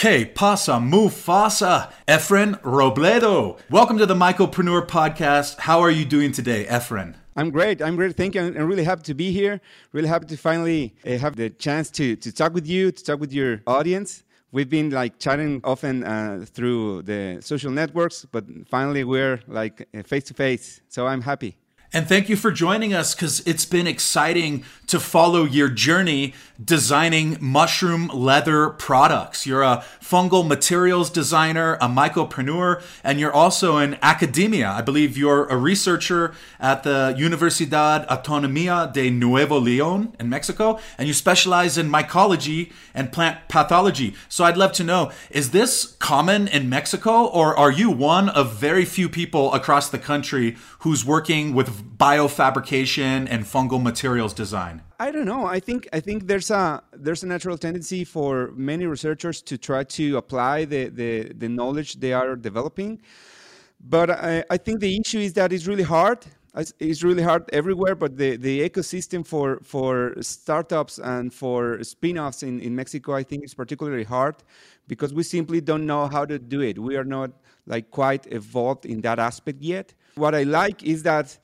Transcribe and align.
Que 0.00 0.24
pasa 0.24 0.80
Mufasa? 0.80 1.92
Efren 2.08 2.58
Robledo. 2.62 3.58
Welcome 3.68 3.98
to 3.98 4.06
the 4.06 4.14
Mycopreneur 4.14 4.86
Podcast. 4.86 5.58
How 5.58 5.80
are 5.80 5.90
you 5.90 6.06
doing 6.06 6.32
today, 6.32 6.64
Efren? 6.64 7.16
I'm 7.36 7.50
great. 7.50 7.82
I'm 7.82 7.96
great. 7.96 8.16
Thank 8.16 8.34
you. 8.34 8.40
I'm 8.40 8.66
really 8.66 8.84
happy 8.84 9.02
to 9.02 9.12
be 9.12 9.30
here. 9.30 9.60
Really 9.92 10.08
happy 10.08 10.24
to 10.28 10.38
finally 10.38 10.94
uh, 11.06 11.18
have 11.18 11.36
the 11.36 11.50
chance 11.50 11.90
to, 11.90 12.16
to 12.16 12.32
talk 12.32 12.54
with 12.54 12.66
you, 12.66 12.92
to 12.92 13.04
talk 13.04 13.20
with 13.20 13.30
your 13.30 13.60
audience. 13.66 14.24
We've 14.52 14.70
been 14.70 14.88
like 14.88 15.18
chatting 15.18 15.60
often 15.64 16.02
uh, 16.02 16.46
through 16.46 17.02
the 17.02 17.42
social 17.42 17.70
networks, 17.70 18.24
but 18.24 18.46
finally 18.70 19.04
we're 19.04 19.40
like 19.48 19.86
face 20.06 20.24
to 20.24 20.32
face. 20.32 20.80
So 20.88 21.08
I'm 21.08 21.20
happy. 21.20 21.58
And 21.92 22.08
thank 22.08 22.28
you 22.28 22.36
for 22.36 22.52
joining 22.52 22.94
us 22.94 23.16
because 23.16 23.40
it's 23.48 23.64
been 23.64 23.88
exciting 23.88 24.62
to 24.86 25.00
follow 25.00 25.42
your 25.44 25.68
journey 25.68 26.34
designing 26.62 27.36
mushroom 27.40 28.08
leather 28.08 28.70
products. 28.70 29.44
You're 29.44 29.62
a 29.62 29.84
fungal 30.00 30.46
materials 30.46 31.10
designer, 31.10 31.74
a 31.80 31.88
mycopreneur, 31.88 32.82
and 33.02 33.18
you're 33.18 33.32
also 33.32 33.78
in 33.78 33.98
academia. 34.02 34.68
I 34.68 34.82
believe 34.82 35.16
you're 35.16 35.46
a 35.46 35.56
researcher 35.56 36.34
at 36.60 36.84
the 36.84 37.14
Universidad 37.18 38.06
Autónoma 38.08 38.92
de 38.92 39.10
Nuevo 39.10 39.60
León 39.60 40.12
in 40.20 40.28
Mexico, 40.28 40.78
and 40.98 41.08
you 41.08 41.14
specialize 41.14 41.76
in 41.76 41.88
mycology 41.88 42.72
and 42.94 43.12
plant 43.12 43.48
pathology. 43.48 44.14
So 44.28 44.44
I'd 44.44 44.56
love 44.56 44.72
to 44.72 44.84
know 44.84 45.10
is 45.30 45.50
this 45.50 45.96
common 45.98 46.46
in 46.48 46.68
Mexico, 46.68 47.26
or 47.26 47.56
are 47.56 47.70
you 47.72 47.90
one 47.90 48.28
of 48.28 48.54
very 48.54 48.84
few 48.84 49.08
people 49.08 49.52
across 49.54 49.88
the 49.88 49.98
country 49.98 50.56
who's 50.80 51.04
working 51.04 51.54
with 51.54 51.98
biofabrication 51.98 53.26
and 53.30 53.44
fungal 53.44 53.82
materials 53.82 54.32
design? 54.32 54.82
I 54.98 55.10
don't 55.10 55.26
know. 55.26 55.46
I 55.46 55.60
think 55.60 55.88
I 55.92 56.00
think 56.00 56.26
there's 56.26 56.50
a 56.50 56.82
there's 56.92 57.22
a 57.22 57.26
natural 57.26 57.58
tendency 57.58 58.04
for 58.04 58.52
many 58.54 58.86
researchers 58.86 59.42
to 59.42 59.56
try 59.58 59.84
to 59.84 60.16
apply 60.16 60.64
the 60.64 60.88
the, 60.88 61.32
the 61.42 61.48
knowledge 61.48 62.00
they 62.00 62.12
are 62.12 62.36
developing, 62.36 63.00
but 63.78 64.10
I, 64.10 64.44
I 64.50 64.56
think 64.56 64.80
the 64.80 64.98
issue 65.00 65.18
is 65.18 65.32
that 65.34 65.52
it's 65.52 65.66
really 65.66 65.84
hard. 65.84 66.26
It's 66.80 67.04
really 67.04 67.22
hard 67.22 67.48
everywhere, 67.52 67.94
but 67.94 68.16
the, 68.16 68.36
the 68.36 68.68
ecosystem 68.68 69.24
for, 69.24 69.60
for 69.62 70.14
startups 70.20 70.98
and 70.98 71.32
for 71.32 71.80
spin-offs 71.84 72.42
in, 72.42 72.58
in 72.58 72.74
Mexico, 72.74 73.14
I 73.14 73.22
think 73.22 73.44
is 73.44 73.54
particularly 73.54 74.02
hard 74.02 74.34
because 74.88 75.14
we 75.14 75.22
simply 75.22 75.60
don't 75.60 75.86
know 75.86 76.08
how 76.08 76.24
to 76.24 76.40
do 76.40 76.60
it. 76.60 76.76
We 76.76 76.96
are 76.96 77.04
not 77.04 77.30
like 77.66 77.92
quite 77.92 78.26
evolved 78.32 78.84
in 78.84 79.00
that 79.02 79.20
aspect 79.20 79.62
yet. 79.62 79.94
What 80.20 80.34
I 80.34 80.44
like 80.44 80.82
is 80.82 81.02
that 81.02 81.38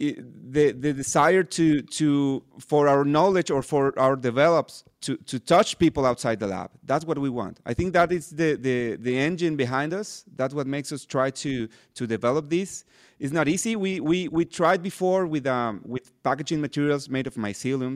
the 0.00 0.72
the 0.72 0.92
desire 0.94 1.42
to 1.42 1.82
to 1.82 2.42
for 2.58 2.88
our 2.88 3.04
knowledge 3.04 3.50
or 3.50 3.62
for 3.62 3.92
our 3.98 4.16
develops 4.16 4.84
to 5.02 5.16
to 5.30 5.38
touch 5.38 5.78
people 5.78 6.06
outside 6.06 6.40
the 6.40 6.46
lab. 6.46 6.70
That's 6.84 7.04
what 7.04 7.18
we 7.18 7.28
want. 7.28 7.60
I 7.66 7.74
think 7.74 7.92
that 7.92 8.10
is 8.10 8.30
the 8.30 8.56
the 8.56 8.96
the 8.96 9.18
engine 9.18 9.56
behind 9.56 9.92
us. 9.92 10.24
That's 10.36 10.54
what 10.54 10.66
makes 10.66 10.90
us 10.90 11.04
try 11.04 11.30
to 11.44 11.68
to 11.94 12.06
develop 12.06 12.48
this. 12.48 12.84
It's 13.18 13.32
not 13.32 13.46
easy. 13.48 13.76
We 13.76 14.00
we 14.00 14.28
we 14.28 14.46
tried 14.46 14.82
before 14.82 15.26
with 15.26 15.46
um 15.46 15.82
with 15.84 16.10
packaging 16.22 16.60
materials 16.62 17.10
made 17.10 17.26
of 17.26 17.34
mycelium. 17.34 17.94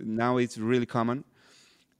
Now 0.00 0.36
it's 0.36 0.58
really 0.58 0.86
common. 0.86 1.24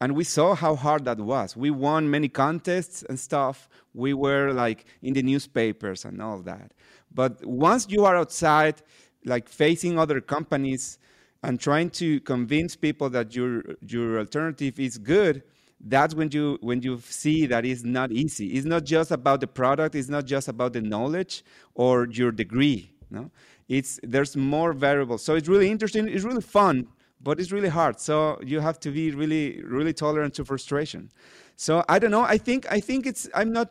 And 0.01 0.13
we 0.15 0.25
saw 0.25 0.55
how 0.55 0.75
hard 0.77 1.05
that 1.07 1.19
was. 1.19 1.57
We 1.57 1.71
won 1.71 2.11
many 2.11 2.29
contests 2.29 3.05
and 3.09 3.19
stuff. 3.19 3.69
We 3.95 4.13
were 4.13 4.53
like 4.53 4.85
in 5.03 5.15
the 5.15 5.23
newspapers 5.23 6.05
and 6.05 6.21
all 6.21 6.41
that 6.43 6.73
but 7.15 7.45
once 7.47 7.87
you 7.89 8.05
are 8.05 8.17
outside, 8.17 8.83
like 9.25 9.49
facing 9.49 9.99
other 9.99 10.21
companies 10.21 10.99
and 11.43 11.61
trying 11.61 11.91
to 11.91 12.21
convince 12.21 12.77
people 12.77 13.09
that 13.11 13.35
your 13.35 13.63
your 13.87 14.19
alternative 14.19 14.79
is 14.81 14.99
good, 14.99 15.43
that's 15.81 16.15
when 16.15 16.31
you 16.33 16.59
when 16.61 16.83
you 16.83 17.01
see 17.01 17.47
that 17.47 17.65
it's 17.65 17.85
not 17.85 18.11
easy. 18.11 18.49
It's 18.49 18.67
not 18.67 18.85
just 18.85 19.11
about 19.11 19.41
the 19.41 19.47
product. 19.47 19.95
It's 19.95 20.09
not 20.09 20.25
just 20.25 20.49
about 20.49 20.73
the 20.73 20.81
knowledge 20.81 21.45
or 21.75 22.09
your 22.11 22.33
degree. 22.33 22.91
No, 23.11 23.31
it's 23.69 24.01
there's 24.03 24.37
more 24.37 24.73
variables. 24.73 25.23
So 25.23 25.35
it's 25.35 25.49
really 25.49 25.71
interesting. 25.71 26.09
It's 26.09 26.25
really 26.25 26.43
fun, 26.43 26.89
but 27.21 27.39
it's 27.39 27.53
really 27.53 27.69
hard. 27.69 28.01
So 28.01 28.41
you 28.45 28.61
have 28.61 28.81
to 28.81 28.91
be 28.91 29.13
really 29.13 29.63
really 29.63 29.93
tolerant 29.93 30.35
to 30.35 30.45
frustration. 30.45 31.11
So 31.57 31.85
I 31.89 31.99
don't 31.99 32.11
know. 32.11 32.23
I 32.23 32.39
think 32.39 32.71
I 32.73 32.81
think 32.81 33.07
it's 33.07 33.29
I'm 33.35 33.53
not 33.53 33.71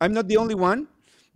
I'm 0.00 0.14
not 0.14 0.28
the 0.28 0.36
only 0.36 0.54
one 0.54 0.88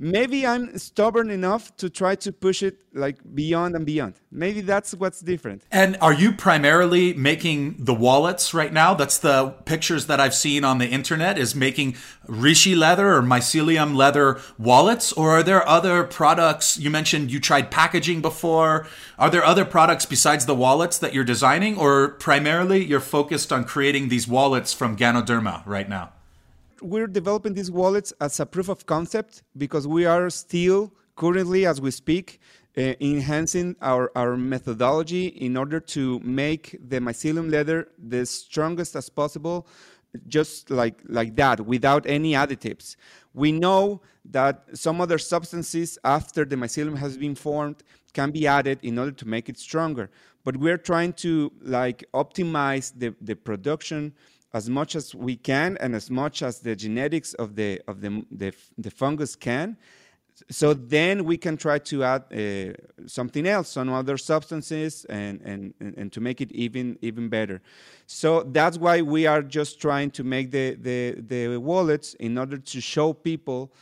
maybe 0.03 0.45
I'm 0.45 0.77
stubborn 0.79 1.31
enough 1.31 1.75
to 1.77 1.89
try 1.89 2.17
to 2.17 2.33
push 2.33 2.63
it 2.63 2.83
like 2.93 3.19
beyond 3.35 3.77
and 3.77 3.87
beyond. 3.87 4.15
Maybe 4.33 4.61
that's 4.61 4.93
what's 4.95 5.21
different. 5.21 5.63
And 5.71 5.97
are 6.01 6.13
you 6.13 6.33
primarily 6.33 7.15
making 7.15 7.77
the 7.79 7.95
wallets 7.95 8.53
right 8.53 8.73
now? 8.73 8.95
That's 8.95 9.19
the 9.19 9.51
pictures 9.65 10.07
that 10.07 10.19
I've 10.19 10.35
seen 10.35 10.65
on 10.65 10.79
the 10.79 10.89
internet 10.89 11.39
is 11.39 11.55
making 11.55 11.93
Reishi 12.27 12.77
leather 12.77 13.15
or 13.15 13.23
mycelium 13.23 13.95
leather 13.95 14.41
wallets 14.59 15.13
or 15.13 15.31
are 15.31 15.43
there 15.45 15.67
other 15.69 16.03
products 16.03 16.77
you 16.77 16.91
mentioned 16.91 17.31
you 17.31 17.39
tried 17.39 17.71
packaging 17.71 18.21
before? 18.21 18.89
Are 19.19 19.31
there 19.31 19.45
other 19.45 19.65
products 19.65 20.05
besides 20.05 20.47
the 20.47 20.55
wallets 20.55 20.99
that 20.99 21.15
you're 21.15 21.23
designing 21.23 21.79
or 21.79 22.09
primarily 22.09 22.85
you're 22.85 23.01
focused 23.01 23.53
on 23.53 23.65
creating 23.65 24.09
these 24.09 24.27
wallets 24.27 24.73
from 24.73 24.97
Ganoderma 24.97 25.63
right 25.65 25.89
now? 25.89 26.13
We're 26.83 27.07
developing 27.07 27.55
these 27.55 27.71
wallets 27.71 28.13
as 28.21 28.41
a 28.41 28.47
proof 28.47 28.69
of 28.69 28.87
concept 28.87 29.43
because 29.57 29.87
we 29.87 30.05
are 30.05 30.29
still 30.31 30.93
currently, 31.17 31.67
as 31.67 31.81
we 31.81 31.91
speak, 31.91 32.41
uh, 32.77 32.95
enhancing 33.01 33.77
our, 33.83 34.11
our 34.17 34.37
methodology 34.37 35.27
in 35.27 35.57
order 35.57 35.79
to 35.79 36.19
make 36.21 36.79
the 36.89 36.99
mycelium 36.99 37.51
leather 37.51 37.89
the 37.99 38.25
strongest 38.25 38.97
as 38.97 39.09
possible 39.09 39.67
just 40.29 40.71
like 40.71 41.01
like 41.07 41.37
that 41.37 41.61
without 41.61 42.05
any 42.07 42.33
additives 42.33 42.97
We 43.35 43.51
know 43.51 44.03
that 44.27 44.65
some 44.75 45.01
other 45.01 45.19
substances 45.19 45.99
after 46.05 46.45
the 46.45 46.57
mycelium 46.57 46.97
has 46.99 47.17
been 47.17 47.35
formed 47.35 47.83
can 48.13 48.31
be 48.31 48.47
added 48.47 48.79
in 48.83 48.99
order 48.99 49.13
to 49.13 49.27
make 49.27 49.49
it 49.49 49.59
stronger. 49.59 50.11
But 50.45 50.59
we're 50.59 50.79
trying 50.79 51.15
to 51.25 51.51
like 51.63 52.05
optimize 52.13 52.93
the, 52.95 53.15
the 53.21 53.35
production 53.35 54.13
as 54.55 54.69
much 54.69 54.95
as 54.95 55.15
we 55.15 55.37
can 55.37 55.77
and 55.81 55.95
as 55.95 56.11
much 56.11 56.43
as 56.43 56.61
the 56.61 56.77
genetics 56.77 57.35
of 57.35 57.55
the 57.57 57.81
of 57.89 58.01
the 58.01 58.25
the, 58.31 58.53
the 58.79 58.91
fungus 58.91 59.35
can. 59.37 59.77
So 60.51 60.75
then 60.75 61.25
we 61.25 61.37
can 61.37 61.57
try 61.57 61.79
to 61.79 62.05
add 62.05 62.23
uh, 62.33 62.73
something 63.07 63.47
else 63.47 63.69
some 63.69 63.91
other 63.91 64.17
substances 64.17 65.05
and, 65.07 65.41
and 65.43 65.75
and 65.81 66.13
to 66.13 66.21
make 66.21 66.41
it 66.41 66.51
even 66.53 66.99
even 67.03 67.29
better. 67.29 67.61
So 68.07 68.43
that's 68.43 68.79
why 68.79 69.03
we 69.03 69.27
are 69.27 69.43
just 69.43 69.81
trying 69.81 70.11
to 70.13 70.25
make 70.25 70.51
the 70.51 70.75
the, 70.75 71.21
the 71.21 71.57
wallets 71.59 72.15
in 72.15 72.39
order 72.39 72.59
to 72.59 72.81
show 72.81 73.13
people 73.13 73.73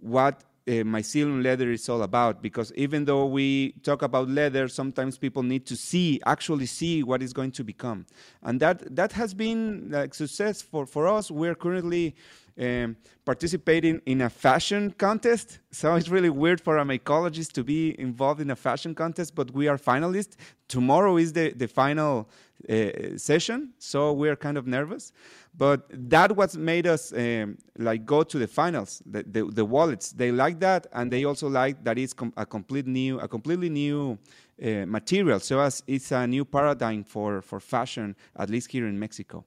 what 0.00 0.44
uh, 0.68 0.84
mycelium 0.84 1.42
leather 1.42 1.70
is 1.70 1.88
all 1.88 2.02
about 2.02 2.42
because 2.42 2.72
even 2.74 3.04
though 3.04 3.24
we 3.24 3.72
talk 3.82 4.02
about 4.02 4.28
leather 4.28 4.68
sometimes 4.68 5.16
people 5.16 5.42
need 5.42 5.64
to 5.66 5.74
see 5.76 6.20
actually 6.26 6.66
see 6.66 7.02
what 7.02 7.22
is 7.22 7.32
going 7.32 7.50
to 7.50 7.64
become 7.64 8.04
and 8.42 8.60
that 8.60 8.94
that 8.94 9.12
has 9.12 9.32
been 9.32 9.88
like 9.90 10.14
success 10.14 10.60
for 10.60 10.84
for 10.84 11.08
us 11.08 11.30
we're 11.30 11.54
currently 11.54 12.14
um, 12.58 12.96
participating 13.24 14.00
in 14.06 14.20
a 14.22 14.30
fashion 14.30 14.90
contest. 14.98 15.60
So 15.70 15.94
it's 15.94 16.08
really 16.08 16.30
weird 16.30 16.60
for 16.60 16.78
a 16.78 16.84
mycologist 16.84 17.52
to 17.52 17.64
be 17.64 17.98
involved 18.00 18.40
in 18.40 18.50
a 18.50 18.56
fashion 18.56 18.94
contest, 18.94 19.34
but 19.34 19.52
we 19.52 19.68
are 19.68 19.78
finalists. 19.78 20.34
Tomorrow 20.66 21.16
is 21.18 21.32
the, 21.32 21.52
the 21.52 21.68
final 21.68 22.28
uh, 22.68 23.16
session, 23.16 23.72
so 23.78 24.12
we 24.12 24.28
are 24.28 24.36
kind 24.36 24.58
of 24.58 24.66
nervous. 24.66 25.12
But 25.58 25.90
that 26.10 26.36
was 26.36 26.56
made 26.56 26.86
us 26.86 27.12
um, 27.12 27.58
like 27.76 28.06
go 28.06 28.22
to 28.22 28.38
the 28.38 28.46
finals. 28.46 29.02
The, 29.04 29.24
the, 29.24 29.44
the, 29.44 29.64
wallets 29.64 30.12
they 30.12 30.30
like 30.30 30.60
that, 30.60 30.86
and 30.92 31.10
they 31.10 31.24
also 31.24 31.48
like 31.48 31.82
that 31.82 31.98
it's 31.98 32.12
com- 32.12 32.32
a 32.36 32.46
complete 32.46 32.86
new, 32.86 33.18
a 33.18 33.26
completely 33.26 33.68
new 33.68 34.16
uh, 34.62 34.86
material. 34.86 35.40
So 35.40 35.58
as 35.58 35.82
it's 35.88 36.12
a 36.12 36.28
new 36.28 36.44
paradigm 36.44 37.02
for 37.02 37.42
for 37.42 37.58
fashion, 37.58 38.14
at 38.36 38.48
least 38.48 38.70
here 38.70 38.86
in 38.86 38.98
Mexico. 39.00 39.44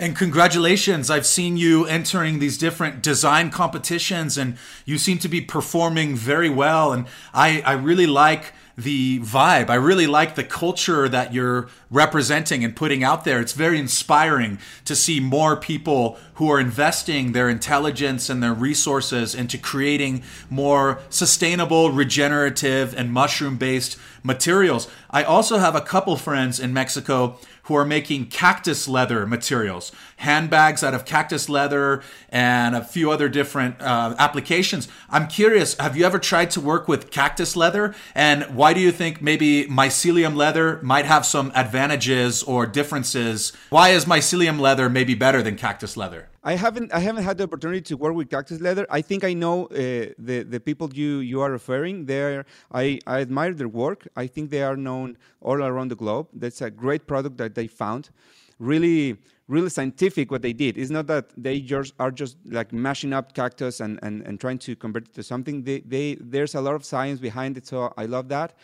And 0.00 0.16
congratulations. 0.16 1.10
I've 1.10 1.26
seen 1.26 1.58
you 1.58 1.84
entering 1.84 2.38
these 2.38 2.56
different 2.56 3.02
design 3.02 3.50
competitions 3.50 4.38
and 4.38 4.56
you 4.86 4.96
seem 4.96 5.18
to 5.18 5.28
be 5.28 5.42
performing 5.42 6.16
very 6.16 6.48
well. 6.48 6.94
And 6.94 7.06
I, 7.34 7.60
I 7.66 7.72
really 7.72 8.06
like 8.06 8.54
the 8.82 9.20
vibe. 9.20 9.70
I 9.70 9.74
really 9.74 10.06
like 10.06 10.34
the 10.34 10.44
culture 10.44 11.08
that 11.08 11.34
you're 11.34 11.68
representing 11.90 12.64
and 12.64 12.74
putting 12.74 13.02
out 13.04 13.24
there. 13.24 13.40
It's 13.40 13.52
very 13.52 13.78
inspiring 13.78 14.58
to 14.84 14.96
see 14.96 15.20
more 15.20 15.56
people 15.56 16.18
who 16.34 16.50
are 16.50 16.60
investing 16.60 17.32
their 17.32 17.48
intelligence 17.48 18.30
and 18.30 18.42
their 18.42 18.54
resources 18.54 19.34
into 19.34 19.58
creating 19.58 20.22
more 20.48 21.00
sustainable, 21.10 21.90
regenerative, 21.90 22.94
and 22.96 23.12
mushroom 23.12 23.56
based 23.56 23.98
materials. 24.22 24.88
I 25.10 25.22
also 25.22 25.58
have 25.58 25.74
a 25.74 25.80
couple 25.80 26.16
friends 26.16 26.60
in 26.60 26.72
Mexico 26.72 27.38
who 27.70 27.76
are 27.76 27.84
making 27.84 28.26
cactus 28.26 28.88
leather 28.88 29.24
materials, 29.24 29.92
handbags 30.16 30.82
out 30.82 30.92
of 30.92 31.04
cactus 31.04 31.48
leather, 31.48 32.02
and 32.28 32.74
a 32.74 32.82
few 32.82 33.12
other 33.12 33.28
different 33.28 33.80
uh, 33.80 34.12
applications. 34.18 34.88
I'm 35.08 35.28
curious, 35.28 35.76
have 35.76 35.96
you 35.96 36.04
ever 36.04 36.18
tried 36.18 36.50
to 36.50 36.60
work 36.60 36.88
with 36.88 37.12
cactus 37.12 37.54
leather? 37.54 37.94
And 38.12 38.42
why 38.56 38.74
do 38.74 38.80
you 38.80 38.90
think 38.90 39.22
maybe 39.22 39.66
mycelium 39.66 40.34
leather 40.34 40.80
might 40.82 41.04
have 41.04 41.24
some 41.24 41.52
advantages 41.54 42.42
or 42.42 42.66
differences? 42.66 43.52
Why 43.68 43.90
is 43.90 44.04
mycelium 44.04 44.58
leather 44.58 44.88
maybe 44.88 45.14
better 45.14 45.40
than 45.40 45.54
cactus 45.54 45.96
leather? 45.96 46.26
I 46.42 46.54
haven't 46.54 46.92
I 46.92 47.00
haven't 47.00 47.24
had 47.24 47.36
the 47.36 47.44
opportunity 47.44 47.82
to 47.82 47.96
work 47.96 48.14
with 48.14 48.30
cactus 48.30 48.60
leather. 48.60 48.86
I 48.88 49.02
think 49.02 49.24
I 49.24 49.34
know 49.34 49.66
uh, 49.66 50.14
the 50.18 50.42
the 50.48 50.58
people 50.58 50.88
you 50.94 51.18
you 51.18 51.42
are 51.42 51.50
referring. 51.50 52.06
There, 52.06 52.46
I 52.72 52.98
I 53.06 53.20
admire 53.20 53.52
their 53.52 53.68
work. 53.68 54.08
I 54.16 54.26
think 54.26 54.50
they 54.50 54.62
are 54.62 54.76
known 54.76 55.18
all 55.42 55.62
around 55.62 55.88
the 55.88 55.96
globe. 55.96 56.28
That's 56.32 56.62
a 56.62 56.70
great 56.70 57.06
product 57.06 57.36
that 57.38 57.54
they 57.54 57.66
found. 57.66 58.10
Really, 58.58 59.16
really 59.48 59.70
scientific 59.70 60.30
what 60.30 60.42
they 60.42 60.52
did. 60.52 60.78
It's 60.78 60.90
not 60.90 61.06
that 61.08 61.30
they 61.36 61.60
just 61.60 61.92
are 61.98 62.10
just 62.10 62.36
like 62.46 62.72
mashing 62.72 63.12
up 63.12 63.34
cactus 63.34 63.80
and, 63.80 63.98
and, 64.02 64.22
and 64.22 64.38
trying 64.38 64.58
to 64.58 64.76
convert 64.76 65.08
it 65.08 65.14
to 65.14 65.22
something. 65.22 65.62
They, 65.62 65.80
they 65.80 66.16
there's 66.20 66.54
a 66.54 66.60
lot 66.60 66.74
of 66.74 66.84
science 66.84 67.20
behind 67.20 67.56
it. 67.56 67.66
So 67.66 67.92
I 67.96 68.04
love 68.04 68.28
that. 68.28 68.54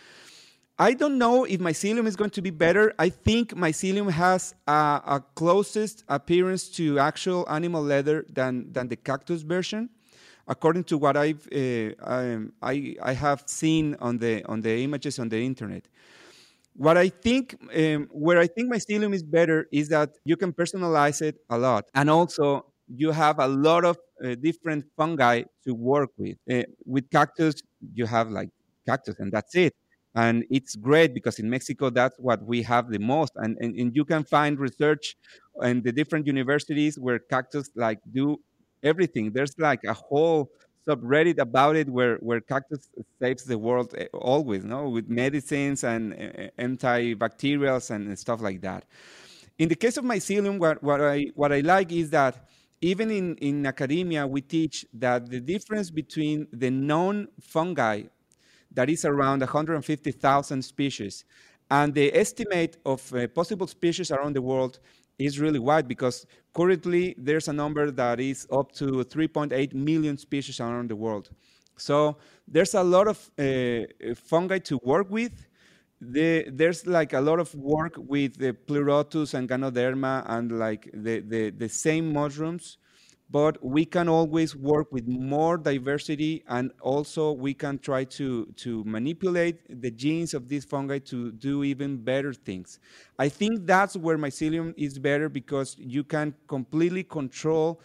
I 0.78 0.92
don't 0.92 1.16
know 1.16 1.44
if 1.44 1.58
mycelium 1.58 2.06
is 2.06 2.16
going 2.16 2.30
to 2.30 2.42
be 2.42 2.50
better. 2.50 2.92
I 2.98 3.08
think 3.08 3.54
mycelium 3.54 4.10
has 4.10 4.54
a, 4.66 5.00
a 5.06 5.24
closest 5.34 6.04
appearance 6.08 6.68
to 6.70 6.98
actual 6.98 7.48
animal 7.48 7.82
leather 7.82 8.26
than, 8.30 8.70
than 8.72 8.88
the 8.88 8.96
cactus 8.96 9.40
version, 9.40 9.88
according 10.46 10.84
to 10.84 10.98
what 10.98 11.16
I've 11.16 11.48
uh, 11.50 11.92
um, 12.02 12.52
I, 12.60 12.94
I 13.02 13.14
have 13.14 13.44
seen 13.46 13.96
on 14.00 14.18
the 14.18 14.44
on 14.44 14.60
the 14.60 14.82
images 14.84 15.18
on 15.18 15.30
the 15.30 15.42
internet. 15.42 15.88
What 16.74 16.98
I 16.98 17.08
think, 17.08 17.56
um, 17.74 18.08
where 18.12 18.38
I 18.38 18.46
think 18.46 18.70
mycelium 18.70 19.14
is 19.14 19.22
better 19.22 19.66
is 19.72 19.88
that 19.88 20.10
you 20.24 20.36
can 20.36 20.52
personalize 20.52 21.22
it 21.22 21.36
a 21.48 21.56
lot, 21.56 21.88
and 21.94 22.10
also 22.10 22.66
you 22.86 23.12
have 23.12 23.38
a 23.38 23.48
lot 23.48 23.86
of 23.86 23.96
uh, 24.22 24.34
different 24.34 24.84
fungi 24.96 25.44
to 25.64 25.74
work 25.74 26.10
with. 26.18 26.36
Uh, 26.50 26.64
with 26.84 27.10
cactus, 27.10 27.54
you 27.94 28.04
have 28.04 28.30
like 28.30 28.50
cactus, 28.86 29.16
and 29.20 29.32
that's 29.32 29.54
it 29.56 29.74
and 30.16 30.44
it's 30.50 30.74
great 30.74 31.12
because 31.12 31.38
in 31.38 31.48
mexico 31.48 31.90
that's 31.90 32.18
what 32.18 32.42
we 32.42 32.62
have 32.62 32.90
the 32.90 32.98
most. 32.98 33.32
And, 33.36 33.56
and, 33.60 33.76
and 33.76 33.94
you 33.94 34.04
can 34.04 34.24
find 34.24 34.58
research 34.58 35.16
in 35.62 35.82
the 35.82 35.92
different 35.92 36.26
universities 36.26 36.98
where 36.98 37.18
cactus 37.18 37.70
like 37.76 38.00
do 38.12 38.40
everything. 38.82 39.30
There's 39.32 39.58
like 39.58 39.84
a 39.84 39.92
whole 39.92 40.50
subreddit 40.88 41.38
about 41.38 41.76
it 41.76 41.88
where, 41.88 42.16
where 42.16 42.40
cactus 42.40 42.88
saves 43.20 43.44
the 43.44 43.58
world 43.58 43.94
eh, 43.98 44.06
always 44.14 44.64
no? 44.64 44.88
With 44.88 45.08
medicines 45.08 45.84
and 45.84 46.14
uh, 46.14 46.62
antibacterials 46.62 47.90
and 47.90 48.18
stuff 48.18 48.40
like 48.40 48.62
that. 48.62 48.84
In 49.58 49.68
the 49.68 49.74
case 49.74 49.96
of 49.96 50.04
mycelium 50.04 50.58
what, 50.58 50.82
what 50.82 51.00
i 51.00 51.26
what 51.34 51.52
i 51.52 51.60
like 51.60 51.92
is 51.92 52.10
that 52.10 52.46
even 52.82 53.10
in, 53.10 53.36
in 53.36 53.64
academia, 53.64 54.26
we 54.26 54.42
teach 54.42 54.84
that 54.92 55.30
the 55.30 55.40
difference 55.40 55.90
between 55.90 56.46
the 56.52 56.70
known 56.70 57.26
fungi 57.40 58.02
that 58.76 58.88
is 58.88 59.04
around 59.04 59.40
150,000 59.40 60.62
species. 60.62 61.24
And 61.70 61.92
the 61.92 62.14
estimate 62.14 62.76
of 62.86 63.12
uh, 63.12 63.26
possible 63.28 63.66
species 63.66 64.10
around 64.12 64.36
the 64.36 64.42
world 64.42 64.78
is 65.18 65.40
really 65.40 65.58
wide 65.58 65.88
because 65.88 66.26
currently 66.54 67.14
there's 67.18 67.48
a 67.48 67.52
number 67.52 67.90
that 67.90 68.20
is 68.20 68.46
up 68.52 68.70
to 68.72 69.04
3.8 69.04 69.74
million 69.74 70.16
species 70.18 70.60
around 70.60 70.90
the 70.90 70.96
world. 70.96 71.30
So 71.76 72.18
there's 72.46 72.74
a 72.74 72.82
lot 72.82 73.08
of 73.08 73.30
uh, 73.38 74.14
fungi 74.14 74.58
to 74.60 74.78
work 74.84 75.10
with. 75.10 75.46
The, 76.00 76.46
there's 76.50 76.86
like 76.86 77.14
a 77.14 77.20
lot 77.20 77.40
of 77.40 77.54
work 77.54 77.94
with 77.96 78.36
the 78.36 78.52
Pleurotus 78.52 79.32
and 79.32 79.48
Ganoderma 79.48 80.24
and 80.28 80.58
like 80.58 80.90
the, 80.92 81.20
the, 81.20 81.50
the 81.50 81.68
same 81.68 82.12
mushrooms 82.12 82.76
but 83.30 83.62
we 83.64 83.84
can 83.84 84.08
always 84.08 84.54
work 84.54 84.92
with 84.92 85.06
more 85.08 85.58
diversity 85.58 86.44
and 86.48 86.70
also 86.80 87.32
we 87.32 87.52
can 87.52 87.78
try 87.78 88.04
to, 88.04 88.46
to 88.56 88.84
manipulate 88.84 89.80
the 89.80 89.90
genes 89.90 90.32
of 90.32 90.48
these 90.48 90.64
fungi 90.64 90.98
to 90.98 91.32
do 91.32 91.64
even 91.64 91.96
better 91.96 92.32
things. 92.32 92.78
I 93.18 93.28
think 93.28 93.66
that's 93.66 93.96
where 93.96 94.16
mycelium 94.16 94.74
is 94.76 94.98
better 94.98 95.28
because 95.28 95.76
you 95.78 96.04
can 96.04 96.34
completely 96.46 97.02
control 97.02 97.80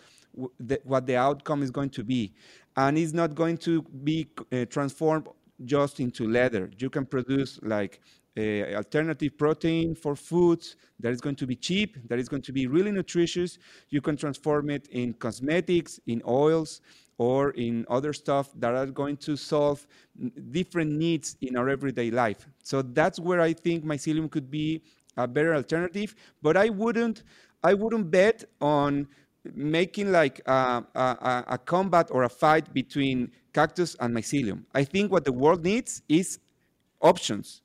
the, 0.60 0.80
what 0.84 1.08
the 1.08 1.16
outcome 1.16 1.64
is 1.64 1.72
going 1.72 1.90
to 1.92 2.04
be. 2.04 2.34
And 2.78 2.98
it's 2.98 3.14
not 3.14 3.36
going 3.36 3.58
to 3.60 3.82
be 3.82 4.30
uh, 4.52 4.66
transformed 4.66 5.28
just 5.66 6.00
into 6.00 6.28
leather. 6.28 6.70
You 6.78 6.90
can 6.90 7.06
produce 7.06 7.60
like 7.64 8.02
uh, 8.38 8.76
alternative 8.76 9.38
protein 9.38 9.94
for 9.94 10.16
foods 10.16 10.76
that 11.00 11.12
is 11.12 11.20
going 11.20 11.36
to 11.36 11.46
be 11.46 11.56
cheap, 11.56 11.98
that 12.08 12.20
is 12.20 12.30
going 12.30 12.42
to 12.42 12.54
be 12.54 12.68
really 12.68 12.92
nutritious. 12.92 13.58
You 13.90 14.02
can 14.02 14.16
transform 14.16 14.70
it 14.70 14.88
in 14.88 15.14
cosmetics, 15.14 16.00
in 16.08 16.22
oils, 16.28 16.82
or 17.18 17.52
in 17.52 17.86
other 17.90 18.14
stuff 18.14 18.50
that 18.56 18.74
are 18.74 18.88
going 18.88 19.18
to 19.18 19.36
solve 19.36 19.86
different 20.50 20.92
needs 20.92 21.36
in 21.42 21.56
our 21.56 21.70
everyday 21.70 22.10
life. 22.10 22.48
So 22.64 22.82
that's 22.82 23.20
where 23.20 23.42
I 23.42 23.54
think 23.54 23.86
mycelium 23.86 24.32
could 24.32 24.50
be 24.50 24.82
a 25.18 25.28
better 25.28 25.54
alternative. 25.54 26.16
But 26.42 26.58
I 26.58 26.70
wouldn't, 26.70 27.24
I 27.64 27.74
wouldn't 27.74 28.10
bet 28.10 28.46
on 28.60 29.08
making 29.54 30.12
like 30.12 30.42
a, 30.46 30.84
a, 30.96 31.44
a 31.48 31.58
combat 31.58 32.08
or 32.12 32.24
a 32.24 32.30
fight 32.30 32.74
between 32.74 33.32
cactus 33.54 33.96
and 34.00 34.16
mycelium. 34.16 34.64
I 34.74 34.84
think 34.84 35.12
what 35.12 35.26
the 35.26 35.34
world 35.34 35.64
needs 35.64 36.02
is 36.08 36.40
options 37.02 37.61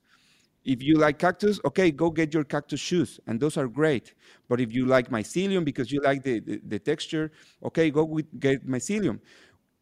if 0.67 0.83
you 0.83 0.95
like 0.97 1.17
cactus, 1.17 1.59
okay, 1.63 1.89
go 1.91 2.11
get 2.11 2.33
your 2.33 2.43
cactus 2.43 2.81
shoes, 2.81 3.19
and 3.25 3.39
those 3.39 3.55
are 3.55 3.67
great. 3.67 4.13
But 4.49 4.59
if 4.59 4.73
you 4.73 4.85
like 4.85 5.09
mycelium 5.09 5.63
because 5.63 5.91
you 5.93 6.01
like 6.01 6.23
the, 6.23 6.39
the, 6.41 6.61
the 6.67 6.77
texture, 6.77 7.31
okay, 7.63 7.89
go 7.89 8.03
with, 8.03 8.27
get 8.37 8.67
mycelium. 8.67 9.19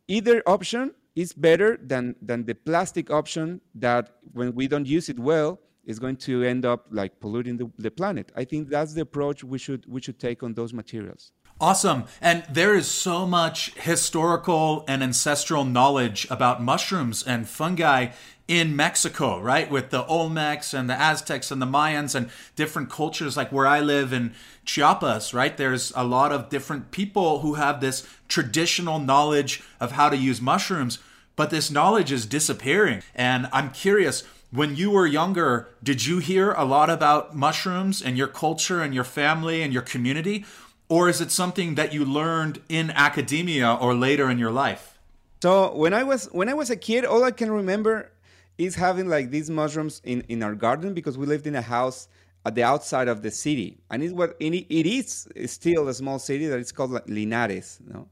Either 0.07 0.43
option 0.45 0.93
is 1.15 1.33
better 1.33 1.77
than, 1.81 2.15
than 2.21 2.45
the 2.45 2.53
plastic 2.53 3.09
option 3.09 3.59
that 3.73 4.17
when 4.33 4.53
we 4.53 4.67
don't 4.67 4.85
use 4.85 5.09
it 5.09 5.17
well, 5.17 5.59
is 5.85 5.99
going 5.99 6.17
to 6.17 6.43
end 6.43 6.65
up 6.65 6.85
like 6.91 7.19
polluting 7.19 7.57
the, 7.57 7.69
the 7.77 7.91
planet. 7.91 8.31
I 8.35 8.43
think 8.43 8.69
that's 8.69 8.93
the 8.93 9.01
approach 9.01 9.43
we 9.43 9.57
should 9.57 9.85
we 9.87 10.01
should 10.01 10.19
take 10.19 10.41
on 10.41 10.53
those 10.53 10.73
materials. 10.73 11.31
Awesome. 11.59 12.03
And 12.19 12.43
there 12.49 12.75
is 12.75 12.89
so 12.89 13.25
much 13.25 13.73
historical 13.75 14.83
and 14.89 15.01
ancestral 15.01 15.63
knowledge 15.63 16.27
about 16.29 16.61
mushrooms 16.61 17.23
and 17.23 17.47
fungi 17.47 18.09
in 18.47 18.75
Mexico, 18.75 19.39
right? 19.39 19.71
With 19.71 19.89
the 19.89 20.03
Olmecs 20.03 20.77
and 20.77 20.89
the 20.89 20.99
Aztecs 21.01 21.51
and 21.51 21.61
the 21.61 21.65
Mayans 21.65 22.13
and 22.13 22.29
different 22.57 22.89
cultures, 22.89 23.37
like 23.37 23.53
where 23.53 23.65
I 23.65 23.79
live 23.79 24.11
in 24.11 24.33
Chiapas, 24.65 25.33
right? 25.33 25.55
There's 25.55 25.93
a 25.95 26.03
lot 26.03 26.33
of 26.33 26.49
different 26.49 26.91
people 26.91 27.39
who 27.39 27.53
have 27.53 27.79
this 27.79 28.05
traditional 28.27 28.99
knowledge 28.99 29.63
of 29.79 29.93
how 29.93 30.09
to 30.09 30.17
use 30.17 30.41
mushrooms, 30.41 30.99
but 31.37 31.51
this 31.51 31.71
knowledge 31.71 32.11
is 32.11 32.25
disappearing. 32.25 33.01
And 33.15 33.47
I'm 33.53 33.71
curious, 33.71 34.23
when 34.51 34.75
you 34.75 34.91
were 34.91 35.07
younger, 35.07 35.69
did 35.81 36.05
you 36.05 36.19
hear 36.19 36.51
a 36.51 36.65
lot 36.65 36.89
about 36.89 37.35
mushrooms 37.35 38.01
and 38.01 38.17
your 38.17 38.27
culture 38.27 38.81
and 38.81 38.93
your 38.93 39.03
family 39.03 39.61
and 39.61 39.73
your 39.73 39.81
community? 39.81 40.45
Or 40.87 41.09
is 41.09 41.19
it 41.21 41.31
something 41.31 41.75
that 41.75 41.93
you 41.93 42.05
learned 42.05 42.61
in 42.69 42.91
academia 42.91 43.73
or 43.73 43.95
later 43.95 44.29
in 44.29 44.37
your 44.37 44.51
life? 44.51 44.99
So 45.41 45.75
when 45.75 45.93
I 45.93 46.03
was 46.03 46.25
when 46.31 46.49
I 46.49 46.53
was 46.53 46.69
a 46.69 46.75
kid, 46.75 47.05
all 47.05 47.23
I 47.23 47.31
can 47.31 47.51
remember 47.51 48.11
is 48.57 48.75
having 48.75 49.07
like 49.07 49.31
these 49.31 49.49
mushrooms 49.49 50.01
in, 50.03 50.21
in 50.29 50.41
our 50.41 50.55
garden 50.55 50.93
because 50.93 51.17
we 51.17 51.25
lived 51.25 51.45
in 51.45 51.55
a 51.55 51.61
house 51.61 52.07
at 52.45 52.55
the 52.55 52.63
outside 52.63 53.07
of 53.07 53.21
the 53.21 53.31
city. 53.31 53.77
And 53.89 54.03
it's 54.03 54.13
what 54.13 54.37
it 54.39 54.85
is 54.85 55.27
still 55.47 55.87
a 55.87 55.93
small 55.93 56.19
city 56.19 56.45
that 56.47 56.59
is 56.59 56.71
called 56.71 56.91
Linares. 57.07 57.79
You 57.85 57.93
know? 57.93 58.07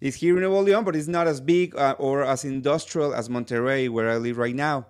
It's 0.00 0.16
here 0.16 0.36
in 0.36 0.42
Nuevo 0.42 0.64
León, 0.64 0.84
but 0.84 0.94
it's 0.94 1.08
not 1.08 1.26
as 1.26 1.40
big 1.40 1.76
uh, 1.76 1.94
or 1.98 2.22
as 2.22 2.44
industrial 2.44 3.14
as 3.14 3.28
Monterrey, 3.28 3.88
where 3.88 4.10
I 4.10 4.16
live 4.16 4.38
right 4.38 4.54
now. 4.54 4.86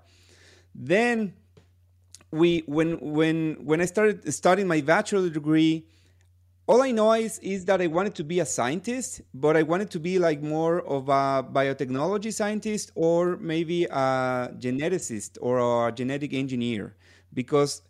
Then 0.75 1.35
we 2.31 2.63
when 2.67 2.99
when 3.01 3.57
when 3.65 3.81
I 3.81 3.87
started 3.87 4.33
studying 4.33 4.69
my 4.69 4.81
bachelor 4.81 5.31
degree, 5.31 5.87
all 6.69 6.83
I 6.83 6.91
know 6.91 7.13
is, 7.15 7.39
is 7.39 7.65
that 7.65 7.81
I 7.81 7.87
wanted 7.87 8.15
to 8.17 8.25
be 8.25 8.41
a 8.41 8.47
scientist, 8.47 9.23
but 9.33 9.57
I 9.57 9.63
wanted 9.63 9.91
to 9.93 9.99
be 9.99 10.19
like 10.19 10.43
more 10.43 10.83
of 10.83 11.09
a 11.09 11.43
biotechnology 11.43 12.31
scientist 12.31 12.93
or 12.95 13.39
maybe 13.39 13.85
a 13.85 14.53
geneticist 14.59 15.39
or 15.41 15.89
a 15.89 15.93
genetic 15.93 16.35
engineer. 16.35 16.95
Because 17.33 17.81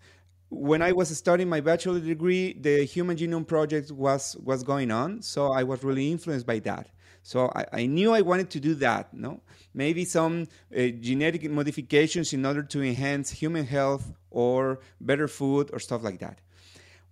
when 0.50 0.80
I 0.80 0.92
was 0.92 1.08
studying 1.16 1.48
my 1.48 1.60
bachelor 1.60 1.98
degree, 1.98 2.52
the 2.52 2.84
Human 2.84 3.16
Genome 3.16 3.48
Project 3.48 3.90
was, 3.90 4.36
was 4.44 4.62
going 4.62 4.92
on. 4.92 5.22
So 5.22 5.50
I 5.50 5.64
was 5.64 5.82
really 5.82 6.12
influenced 6.12 6.46
by 6.46 6.60
that. 6.60 6.88
So 7.24 7.50
I, 7.56 7.66
I 7.72 7.86
knew 7.86 8.12
I 8.12 8.20
wanted 8.20 8.48
to 8.50 8.60
do 8.60 8.74
that, 8.76 9.12
no? 9.12 9.40
Maybe 9.74 10.04
some 10.04 10.46
uh, 10.72 10.86
genetic 11.00 11.50
modifications 11.50 12.32
in 12.32 12.46
order 12.46 12.62
to 12.62 12.82
enhance 12.82 13.30
human 13.30 13.66
health 13.66 14.14
or 14.30 14.78
better 15.00 15.26
food 15.26 15.70
or 15.72 15.80
stuff 15.80 16.04
like 16.04 16.20
that 16.20 16.38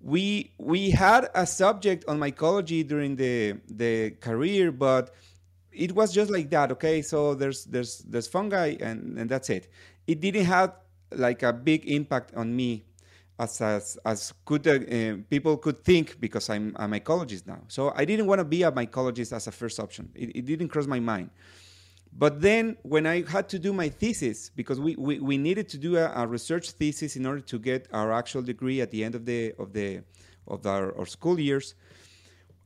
we 0.00 0.52
we 0.58 0.90
had 0.90 1.28
a 1.34 1.46
subject 1.46 2.04
on 2.08 2.18
mycology 2.18 2.86
during 2.86 3.16
the 3.16 3.58
the 3.68 4.10
career, 4.20 4.72
but 4.72 5.14
it 5.72 5.92
was 5.92 6.12
just 6.12 6.30
like 6.30 6.50
that. 6.50 6.72
Okay, 6.72 7.02
so 7.02 7.34
there's 7.34 7.64
there's 7.64 7.98
there's 8.00 8.26
fungi 8.26 8.76
and 8.80 9.18
and 9.18 9.30
that's 9.30 9.50
it. 9.50 9.68
It 10.06 10.20
didn't 10.20 10.44
have 10.44 10.74
like 11.12 11.42
a 11.42 11.52
big 11.52 11.86
impact 11.86 12.34
on 12.34 12.54
me 12.54 12.84
as 13.38 13.60
as, 13.60 13.98
as 14.04 14.32
could 14.44 14.66
uh, 14.66 15.16
people 15.28 15.56
could 15.56 15.78
think 15.78 16.20
because 16.20 16.48
I'm 16.50 16.74
a 16.76 16.86
mycologist 16.86 17.46
now. 17.46 17.60
So 17.68 17.92
I 17.94 18.04
didn't 18.04 18.26
want 18.26 18.40
to 18.40 18.44
be 18.44 18.62
a 18.62 18.72
mycologist 18.72 19.34
as 19.34 19.46
a 19.46 19.52
first 19.52 19.78
option. 19.80 20.10
It, 20.14 20.36
it 20.36 20.44
didn't 20.46 20.68
cross 20.68 20.86
my 20.86 21.00
mind. 21.00 21.30
But 22.12 22.40
then 22.40 22.76
when 22.82 23.06
I 23.06 23.28
had 23.28 23.48
to 23.50 23.58
do 23.58 23.72
my 23.72 23.88
thesis, 23.88 24.50
because 24.54 24.80
we, 24.80 24.96
we, 24.96 25.20
we 25.20 25.36
needed 25.36 25.68
to 25.70 25.78
do 25.78 25.96
a, 25.96 26.10
a, 26.14 26.26
research 26.26 26.70
thesis 26.70 27.14
in 27.16 27.26
order 27.26 27.40
to 27.40 27.58
get 27.58 27.88
our 27.92 28.12
actual 28.12 28.42
degree 28.42 28.80
at 28.80 28.90
the 28.90 29.04
end 29.04 29.14
of 29.14 29.26
the 29.26 29.52
of 29.58 29.72
the 29.72 30.02
of 30.48 30.66
our, 30.66 30.96
our 30.96 31.06
school 31.06 31.38
years, 31.38 31.74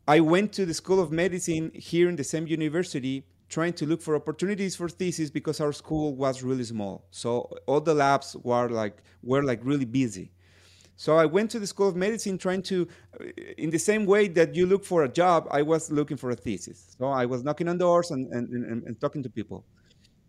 I 0.06 0.20
went 0.20 0.52
to 0.54 0.66
the 0.66 0.74
School 0.74 1.00
of 1.00 1.10
Medicine 1.10 1.72
here 1.74 2.08
in 2.08 2.16
the 2.16 2.24
same 2.24 2.46
university 2.46 3.24
trying 3.48 3.72
to 3.72 3.86
look 3.86 4.00
for 4.00 4.14
opportunities 4.14 4.76
for 4.76 4.88
thesis 4.88 5.28
because 5.28 5.60
our 5.60 5.72
school 5.72 6.14
was 6.14 6.42
really 6.42 6.64
small. 6.64 7.04
So 7.10 7.50
all 7.66 7.80
the 7.80 7.94
labs 7.94 8.36
were 8.42 8.68
like 8.68 9.02
were 9.22 9.42
like 9.42 9.60
really 9.64 9.84
busy. 9.84 10.30
So 11.00 11.16
I 11.16 11.24
went 11.24 11.50
to 11.52 11.58
the 11.58 11.66
School 11.66 11.88
of 11.88 11.96
Medicine 11.96 12.36
trying 12.36 12.60
to, 12.64 12.86
in 13.56 13.70
the 13.70 13.78
same 13.78 14.04
way 14.04 14.28
that 14.28 14.54
you 14.54 14.66
look 14.66 14.84
for 14.84 15.04
a 15.04 15.08
job, 15.08 15.48
I 15.50 15.62
was 15.62 15.90
looking 15.90 16.18
for 16.18 16.28
a 16.28 16.36
thesis. 16.36 16.94
So 16.98 17.06
I 17.06 17.24
was 17.24 17.42
knocking 17.42 17.68
on 17.68 17.78
doors 17.78 18.10
and, 18.10 18.30
and, 18.34 18.46
and, 18.50 18.82
and 18.82 19.00
talking 19.00 19.22
to 19.22 19.30
people. 19.30 19.64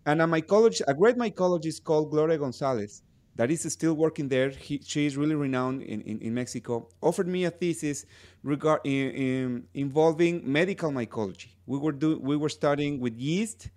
And 0.05 0.21
a 0.21 0.25
mycologist, 0.25 0.83
a 0.87 0.93
great 0.93 1.17
mycologist 1.17 1.83
called 1.83 2.09
Gloria 2.09 2.37
Gonzalez, 2.37 3.03
that 3.35 3.51
is 3.51 3.63
still 3.69 3.95
working 3.95 4.29
there, 4.29 4.49
he, 4.49 4.79
she 4.81 5.05
is 5.05 5.17
really 5.17 5.35
renowned 5.35 5.81
in, 5.81 6.03
in, 6.03 6.19
in, 6.19 6.33
Mexico, 6.33 6.87
offered 7.01 7.27
me 7.27 7.43
a 7.43 7.51
thesis 7.51 8.05
regard, 8.41 8.79
in, 8.85 9.11
in, 9.11 9.63
involving 9.73 10.41
medical 10.49 10.89
mycology. 10.89 11.49
We 11.65 11.79
were, 11.79 11.91
do, 11.91 12.17
we 12.17 12.37
were 12.37 12.47
studying 12.47 13.01
with 13.01 13.17
yeast 13.17 13.69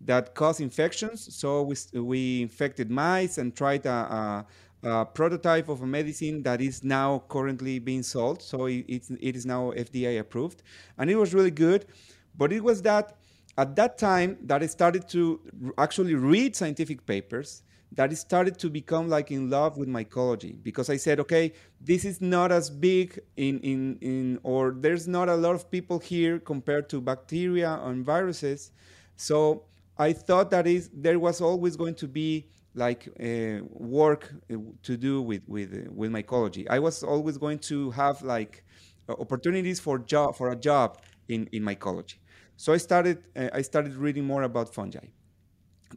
that 0.00 0.34
cause 0.34 0.60
infections. 0.60 1.34
So 1.34 1.62
we, 1.62 1.76
we 2.00 2.42
infected 2.42 2.90
mice 2.90 3.38
and 3.38 3.54
tried 3.54 3.86
a, 3.86 3.90
a 3.90 4.46
a 4.82 5.04
prototype 5.04 5.68
of 5.68 5.82
a 5.82 5.86
medicine 5.86 6.42
that 6.42 6.60
is 6.60 6.82
now 6.82 7.22
currently 7.28 7.78
being 7.78 8.02
sold. 8.02 8.42
So 8.42 8.66
it, 8.66 8.84
it's, 8.88 9.10
it 9.10 9.36
is 9.36 9.44
now 9.44 9.72
FDA 9.72 10.20
approved. 10.20 10.62
And 10.98 11.10
it 11.10 11.16
was 11.16 11.34
really 11.34 11.50
good. 11.50 11.86
But 12.36 12.52
it 12.52 12.62
was 12.62 12.82
that 12.82 13.16
at 13.58 13.76
that 13.76 13.98
time 13.98 14.38
that 14.42 14.62
I 14.62 14.66
started 14.66 15.08
to 15.10 15.40
actually 15.76 16.14
read 16.14 16.56
scientific 16.56 17.04
papers 17.04 17.62
that 17.92 18.12
it 18.12 18.16
started 18.16 18.56
to 18.58 18.70
become 18.70 19.08
like 19.08 19.30
in 19.30 19.50
love 19.50 19.76
with 19.76 19.88
mycology 19.88 20.56
because 20.62 20.88
I 20.88 20.96
said, 20.96 21.18
okay, 21.20 21.52
this 21.80 22.04
is 22.04 22.20
not 22.20 22.52
as 22.52 22.70
big 22.70 23.20
in, 23.36 23.58
in, 23.60 23.98
in 24.00 24.38
or 24.44 24.76
there's 24.78 25.08
not 25.08 25.28
a 25.28 25.34
lot 25.34 25.56
of 25.56 25.70
people 25.70 25.98
here 25.98 26.38
compared 26.38 26.88
to 26.90 27.00
bacteria 27.00 27.80
and 27.82 28.04
viruses. 28.04 28.70
So 29.16 29.64
I 29.98 30.12
thought 30.12 30.50
that 30.52 30.66
is 30.66 30.88
there 30.94 31.18
was 31.18 31.40
always 31.40 31.76
going 31.76 31.96
to 31.96 32.08
be 32.08 32.46
like 32.74 33.08
uh, 33.20 33.64
work 33.70 34.32
uh, 34.52 34.56
to 34.82 34.96
do 34.96 35.22
with 35.22 35.42
with 35.46 35.72
uh, 35.72 35.90
with 35.92 36.10
mycology. 36.10 36.66
I 36.70 36.78
was 36.78 37.02
always 37.02 37.36
going 37.38 37.58
to 37.70 37.90
have 37.92 38.22
like 38.22 38.64
opportunities 39.08 39.80
for 39.80 39.98
job 39.98 40.36
for 40.36 40.50
a 40.50 40.56
job 40.56 40.98
in 41.28 41.48
in 41.52 41.62
mycology. 41.62 42.16
So 42.56 42.72
I 42.72 42.76
started 42.78 43.18
uh, 43.36 43.48
I 43.52 43.62
started 43.62 43.94
reading 43.94 44.24
more 44.24 44.42
about 44.42 44.72
fungi. 44.74 45.06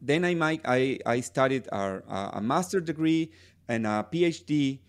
Then 0.02 0.24
I 0.24 0.34
might 0.34 0.60
I 0.64 0.98
I 1.06 1.20
studied 1.20 1.68
our, 1.70 2.02
a 2.08 2.40
master 2.40 2.80
degree 2.80 3.30
and 3.68 3.86
a 3.86 4.06
PhD 4.10 4.80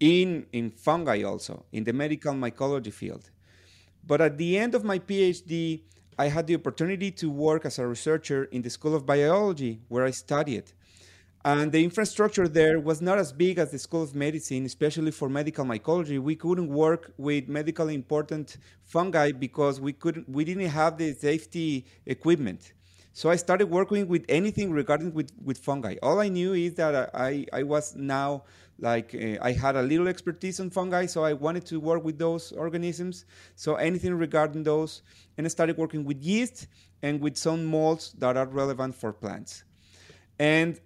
in 0.00 0.46
in 0.52 0.70
fungi 0.70 1.22
also 1.22 1.64
in 1.72 1.84
the 1.84 1.92
medical 1.92 2.34
mycology 2.34 2.92
field. 2.92 3.30
But 4.04 4.20
at 4.20 4.36
the 4.36 4.58
end 4.58 4.74
of 4.74 4.82
my 4.82 4.98
PhD, 4.98 5.82
I 6.18 6.26
had 6.26 6.48
the 6.48 6.56
opportunity 6.56 7.12
to 7.12 7.30
work 7.30 7.64
as 7.64 7.78
a 7.78 7.86
researcher 7.86 8.44
in 8.44 8.62
the 8.62 8.70
School 8.70 8.96
of 8.96 9.06
Biology 9.06 9.80
where 9.88 10.04
I 10.04 10.10
studied 10.10 10.72
and 11.44 11.72
the 11.72 11.82
infrastructure 11.82 12.46
there 12.46 12.78
was 12.78 13.02
not 13.02 13.18
as 13.18 13.32
big 13.32 13.58
as 13.58 13.72
the 13.72 13.78
School 13.78 14.02
of 14.02 14.14
Medicine, 14.14 14.64
especially 14.64 15.10
for 15.10 15.28
medical 15.28 15.64
mycology. 15.64 16.20
We 16.20 16.36
couldn't 16.36 16.68
work 16.68 17.12
with 17.16 17.48
medically 17.48 17.94
important 17.94 18.58
fungi 18.84 19.32
because 19.32 19.80
we 19.80 19.92
couldn't, 19.92 20.28
we 20.28 20.44
didn't 20.44 20.68
have 20.68 20.98
the 20.98 21.12
safety 21.14 21.86
equipment. 22.06 22.72
So 23.12 23.28
I 23.28 23.36
started 23.36 23.68
working 23.68 24.08
with 24.08 24.24
anything 24.28 24.72
regarding 24.72 25.12
with, 25.12 25.32
with 25.44 25.58
fungi. 25.58 25.96
All 26.02 26.20
I 26.20 26.28
knew 26.28 26.54
is 26.54 26.74
that 26.74 27.10
I, 27.14 27.44
I 27.52 27.62
was 27.64 27.94
now 27.96 28.44
like 28.78 29.14
uh, 29.14 29.36
I 29.42 29.52
had 29.52 29.76
a 29.76 29.82
little 29.82 30.08
expertise 30.08 30.60
on 30.60 30.70
fungi, 30.70 31.06
so 31.06 31.24
I 31.24 31.32
wanted 31.32 31.66
to 31.66 31.80
work 31.80 32.04
with 32.04 32.18
those 32.18 32.52
organisms. 32.52 33.24
So 33.54 33.74
anything 33.74 34.14
regarding 34.14 34.62
those, 34.62 35.02
and 35.36 35.46
I 35.46 35.48
started 35.48 35.76
working 35.76 36.04
with 36.04 36.22
yeast 36.22 36.68
and 37.02 37.20
with 37.20 37.36
some 37.36 37.64
molds 37.64 38.12
that 38.18 38.36
are 38.36 38.46
relevant 38.46 38.94
for 38.94 39.12
plants. 39.12 39.64
And 40.38 40.80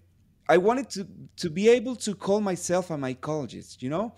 I 0.48 0.58
wanted 0.58 0.88
to 0.90 1.06
to 1.36 1.50
be 1.50 1.68
able 1.68 1.96
to 1.96 2.14
call 2.14 2.40
myself 2.40 2.90
a 2.90 2.96
mycologist. 2.96 3.82
You 3.82 3.90
know, 3.90 4.14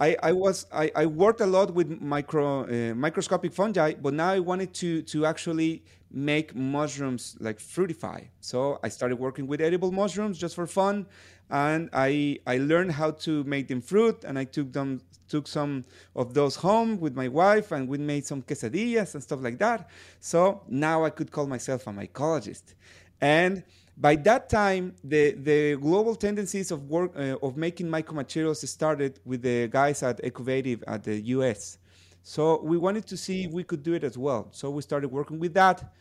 I, 0.00 0.16
I 0.22 0.32
was 0.32 0.66
I, 0.72 0.90
I 0.94 1.06
worked 1.06 1.40
a 1.40 1.46
lot 1.46 1.74
with 1.74 2.00
micro 2.00 2.64
uh, 2.64 2.94
microscopic 2.94 3.52
fungi, 3.52 3.94
but 3.94 4.14
now 4.14 4.30
I 4.30 4.38
wanted 4.40 4.72
to 4.74 5.02
to 5.02 5.26
actually 5.26 5.84
make 6.10 6.54
mushrooms 6.54 7.36
like 7.40 7.58
fruitify. 7.58 8.28
So 8.40 8.78
I 8.82 8.88
started 8.88 9.16
working 9.16 9.46
with 9.46 9.60
edible 9.60 9.92
mushrooms 9.92 10.38
just 10.38 10.54
for 10.54 10.66
fun, 10.66 11.06
and 11.50 11.90
I 11.92 12.38
I 12.46 12.58
learned 12.58 12.92
how 12.92 13.12
to 13.26 13.44
make 13.44 13.68
them 13.68 13.80
fruit, 13.80 14.24
and 14.24 14.38
I 14.38 14.44
took 14.44 14.72
them 14.72 15.00
took 15.28 15.46
some 15.46 15.84
of 16.16 16.32
those 16.32 16.56
home 16.56 16.98
with 16.98 17.14
my 17.14 17.28
wife, 17.28 17.72
and 17.72 17.88
we 17.88 17.98
made 17.98 18.24
some 18.24 18.42
quesadillas 18.42 19.14
and 19.14 19.22
stuff 19.22 19.40
like 19.42 19.58
that. 19.58 19.88
So 20.20 20.62
now 20.68 21.04
I 21.04 21.10
could 21.10 21.30
call 21.30 21.46
myself 21.46 21.86
a 21.86 21.90
mycologist, 21.90 22.74
and 23.20 23.64
by 23.96 24.14
that 24.14 24.48
time, 24.48 24.94
the, 25.02 25.32
the 25.32 25.76
global 25.76 26.14
tendencies 26.14 26.70
of 26.70 26.88
work 26.88 27.12
uh, 27.16 27.36
of 27.42 27.56
making 27.56 27.88
mycomaterials 27.88 28.66
started 28.66 29.18
with 29.24 29.42
the 29.42 29.66
guys 29.66 30.02
at 30.04 30.20
Ecovative 30.22 30.84
at 30.86 31.02
the 31.02 31.20
US. 31.36 31.78
So 32.22 32.60
we 32.62 32.78
wanted 32.78 33.06
to 33.06 33.16
see 33.16 33.44
if 33.44 33.50
we 33.50 33.64
could 33.64 33.82
do 33.82 33.94
it 33.94 34.04
as 34.04 34.16
well. 34.16 34.48
So 34.52 34.70
we 34.70 34.82
started 34.82 35.08
working 35.08 35.40
with 35.40 35.54
that, 35.54 35.92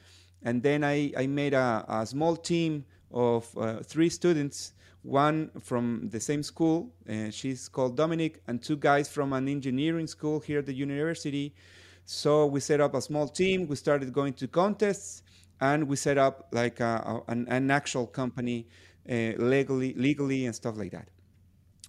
and 0.44 0.62
then 0.62 0.84
I, 0.84 1.12
I 1.18 1.26
made 1.26 1.54
a, 1.54 1.86
a 1.88 2.06
small 2.06 2.36
team 2.36 2.86
of 3.12 3.48
uh, 3.58 3.78
three 3.80 4.10
students. 4.10 4.74
One 5.02 5.52
from 5.62 6.10
the 6.12 6.20
same 6.20 6.44
school, 6.44 6.92
uh, 7.10 7.30
she's 7.30 7.70
called 7.70 7.96
Dominic, 7.96 8.42
and 8.48 8.62
two 8.62 8.76
guys 8.76 9.08
from 9.08 9.32
an 9.32 9.48
engineering 9.48 10.06
school 10.06 10.40
here 10.42 10.60
at 10.60 10.66
the 10.66 10.74
university 10.74 11.54
So 12.10 12.46
we 12.46 12.62
set 12.62 12.80
up 12.80 12.96
a 12.96 13.02
small 13.02 13.28
team. 13.28 13.68
We 13.68 13.76
started 13.76 14.14
going 14.14 14.32
to 14.36 14.48
contests, 14.48 15.24
and 15.60 15.88
we 15.88 15.96
set 15.96 16.18
up 16.18 16.48
like 16.52 16.80
a, 16.80 17.24
a, 17.28 17.32
an, 17.32 17.48
an, 17.50 17.72
actual 17.72 18.06
company 18.06 18.68
uh, 19.10 19.34
legally, 19.38 19.94
legally, 19.94 20.46
and 20.46 20.56
stuff 20.56 20.78
like 20.78 20.92
that. 20.92 21.08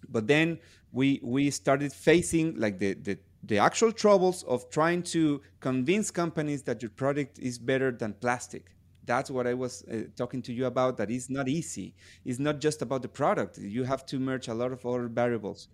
But 0.09 0.27
then 0.27 0.59
we 0.93 1.21
we 1.23 1.51
started 1.51 1.93
facing 1.93 2.59
like 2.59 2.79
the, 2.79 2.95
the 2.95 3.19
the 3.43 3.59
actual 3.59 3.93
troubles 3.93 4.43
of 4.45 4.69
trying 4.71 5.03
to 5.03 5.41
convince 5.61 6.11
companies 6.11 6.63
that 6.63 6.83
your 6.83 6.91
product 6.91 7.39
is 7.39 7.59
better 7.59 7.93
than 7.93 8.15
plastic 8.15 8.71
that's 9.09 9.31
what 9.31 9.47
I 9.47 9.55
was 9.55 9.83
uh, 9.85 10.03
talking 10.15 10.43
to 10.43 10.53
you 10.53 10.67
about. 10.67 10.99
That 10.99 11.11
is 11.11 11.31
not 11.31 11.49
easy. 11.49 11.95
It's 12.25 12.39
not 12.39 12.61
just 12.61 12.83
about 12.83 13.01
the 13.03 13.09
product. 13.09 13.59
You 13.59 13.83
have 13.85 14.05
to 14.07 14.21
merge 14.21 14.49
a 14.49 14.55
lot 14.55 14.71
of 14.71 14.85
other 14.85 15.09
variables. 15.09 15.69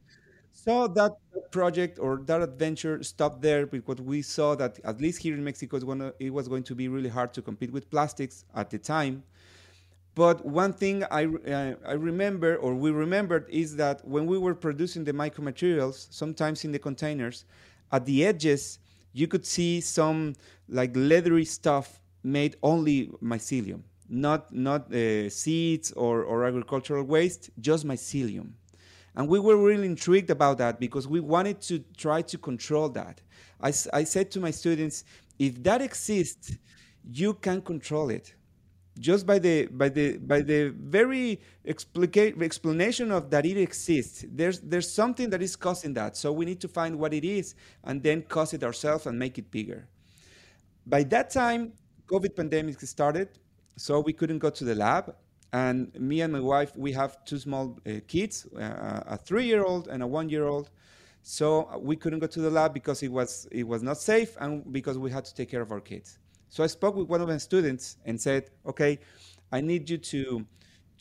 So 0.54 0.86
that 0.88 1.12
project 1.50 1.98
or 1.98 2.22
that 2.26 2.40
adventure 2.40 3.02
stopped 3.02 3.42
there 3.42 3.66
because 3.66 4.00
we 4.00 4.22
saw 4.22 4.54
that 4.54 4.78
at 4.84 5.00
least 5.00 5.20
here 5.22 5.34
in 5.34 5.44
Mexico, 5.44 5.76
it 6.18 6.30
was 6.30 6.48
going 6.48 6.62
to 6.64 6.74
be 6.74 6.88
really 6.88 7.10
hard 7.10 7.34
to 7.34 7.42
compete 7.42 7.72
with 7.72 7.90
plastics 7.90 8.44
at 8.54 8.70
the 8.70 8.78
time. 8.78 9.24
But 10.14 10.44
one 10.46 10.72
thing 10.72 11.04
I, 11.10 11.26
uh, 11.26 11.74
I 11.86 11.92
remember, 11.94 12.56
or 12.56 12.74
we 12.74 12.90
remembered, 12.92 13.46
is 13.50 13.76
that 13.76 14.06
when 14.06 14.26
we 14.26 14.38
were 14.38 14.54
producing 14.54 15.04
the 15.04 15.12
mycomaterials, 15.12 16.08
sometimes 16.12 16.64
in 16.64 16.72
the 16.72 16.78
containers, 16.78 17.44
at 17.92 18.06
the 18.06 18.24
edges, 18.24 18.78
you 19.12 19.28
could 19.28 19.46
see 19.46 19.80
some 19.80 20.34
like 20.68 20.92
leathery 20.96 21.44
stuff 21.44 22.00
made 22.24 22.56
only 22.62 23.08
mycelium, 23.22 23.82
not 24.08 24.52
not 24.54 24.92
uh, 24.94 25.30
seeds 25.30 25.92
or, 25.92 26.24
or 26.24 26.44
agricultural 26.46 27.04
waste, 27.04 27.50
just 27.60 27.86
mycelium. 27.86 28.52
And 29.14 29.28
we 29.28 29.38
were 29.38 29.56
really 29.56 29.86
intrigued 29.86 30.30
about 30.30 30.58
that 30.58 30.80
because 30.80 31.06
we 31.06 31.20
wanted 31.20 31.60
to 31.62 31.84
try 31.96 32.22
to 32.22 32.38
control 32.38 32.88
that. 32.90 33.20
I, 33.60 33.68
I 33.92 34.04
said 34.04 34.30
to 34.32 34.40
my 34.40 34.50
students, 34.50 35.04
if 35.38 35.62
that 35.62 35.80
exists, 35.80 36.56
you 37.10 37.34
can 37.34 37.60
control 37.62 38.10
it. 38.10 38.34
Just 38.98 39.26
by 39.26 39.40
the 39.40 39.66
by 39.66 39.88
the 39.88 40.18
by 40.18 40.40
the 40.40 40.68
very 40.68 41.40
explica- 41.66 42.40
explanation 42.40 43.10
of 43.10 43.28
that 43.30 43.44
it 43.44 43.56
exists, 43.56 44.24
there's 44.28 44.60
there's 44.60 44.88
something 44.88 45.30
that 45.30 45.42
is 45.42 45.56
causing 45.56 45.94
that. 45.94 46.16
So 46.16 46.32
we 46.32 46.44
need 46.44 46.60
to 46.60 46.68
find 46.68 46.96
what 46.96 47.12
it 47.12 47.24
is 47.24 47.56
and 47.82 48.00
then 48.00 48.22
cause 48.22 48.54
it 48.54 48.62
ourselves 48.62 49.06
and 49.06 49.18
make 49.18 49.36
it 49.36 49.50
bigger. 49.50 49.88
By 50.86 51.02
that 51.04 51.30
time, 51.30 51.72
COVID 52.06 52.36
pandemic 52.36 52.80
started, 52.82 53.30
so 53.76 54.00
we 54.00 54.12
couldn't 54.12 54.38
go 54.38 54.50
to 54.50 54.64
the 54.64 54.74
lab. 54.76 55.16
And 55.54 55.94
me 55.94 56.20
and 56.20 56.32
my 56.32 56.40
wife, 56.40 56.76
we 56.76 56.92
have 56.94 57.24
two 57.24 57.38
small 57.38 57.78
uh, 57.86 58.00
kids, 58.08 58.46
uh, 58.56 59.04
a 59.06 59.16
three-year-old 59.16 59.88
and 59.88 60.02
a 60.02 60.08
one-year-old. 60.08 60.70
So 61.22 61.78
we 61.78 61.96
couldn't 61.96 62.18
go 62.18 62.26
to 62.26 62.40
the 62.40 62.50
lab 62.50 62.74
because 62.74 63.02
it 63.02 63.12
was 63.12 63.46
it 63.52 63.62
was 63.66 63.82
not 63.82 63.98
safe 63.98 64.36
and 64.40 64.72
because 64.72 64.98
we 64.98 65.10
had 65.10 65.24
to 65.26 65.34
take 65.34 65.50
care 65.50 65.62
of 65.62 65.72
our 65.72 65.80
kids. 65.80 66.18
So 66.48 66.64
I 66.64 66.66
spoke 66.66 66.96
with 66.96 67.08
one 67.08 67.20
of 67.22 67.28
my 67.28 67.38
students 67.38 67.98
and 68.04 68.20
said, 68.20 68.50
"Okay, 68.66 68.98
I 69.52 69.60
need 69.60 69.88
you 69.88 69.98
to 69.98 70.46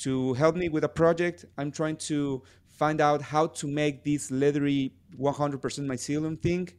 to 0.05 0.33
help 0.35 0.55
me 0.55 0.69
with 0.69 0.83
a 0.83 0.89
project. 0.89 1.45
I'm 1.57 1.71
trying 1.71 1.97
to 2.11 2.43
find 2.67 3.01
out 3.01 3.21
how 3.21 3.47
to 3.47 3.67
make 3.67 4.03
this 4.03 4.31
leathery 4.31 4.93
100% 5.17 5.87
mycelium 5.87 6.41
thing." 6.41 6.69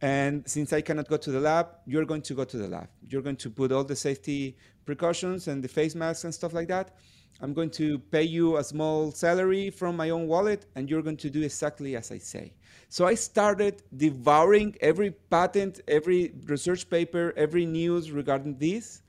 And 0.00 0.48
since 0.48 0.72
I 0.72 0.80
cannot 0.80 1.08
go 1.08 1.16
to 1.16 1.30
the 1.30 1.40
lab, 1.40 1.68
you're 1.86 2.04
going 2.04 2.22
to 2.22 2.34
go 2.34 2.44
to 2.44 2.56
the 2.56 2.68
lab. 2.68 2.88
You're 3.08 3.22
going 3.22 3.36
to 3.36 3.50
put 3.50 3.72
all 3.72 3.84
the 3.84 3.96
safety 3.96 4.56
precautions 4.86 5.48
and 5.48 5.62
the 5.62 5.68
face 5.68 5.94
masks 5.94 6.24
and 6.24 6.32
stuff 6.32 6.52
like 6.52 6.68
that. 6.68 6.96
I'm 7.40 7.52
going 7.52 7.70
to 7.70 7.98
pay 7.98 8.24
you 8.24 8.56
a 8.56 8.64
small 8.64 9.12
salary 9.12 9.70
from 9.70 9.96
my 9.96 10.10
own 10.10 10.26
wallet, 10.26 10.66
and 10.74 10.90
you're 10.90 11.02
going 11.02 11.18
to 11.18 11.30
do 11.30 11.42
exactly 11.42 11.94
as 11.94 12.10
I 12.10 12.18
say. 12.18 12.52
So 12.88 13.06
I 13.06 13.14
started 13.14 13.82
devouring 13.96 14.76
every 14.80 15.10
patent, 15.10 15.80
every 15.86 16.32
research 16.46 16.88
paper, 16.90 17.32
every 17.36 17.64
news 17.64 18.10
regarding 18.10 18.58
this 18.58 19.02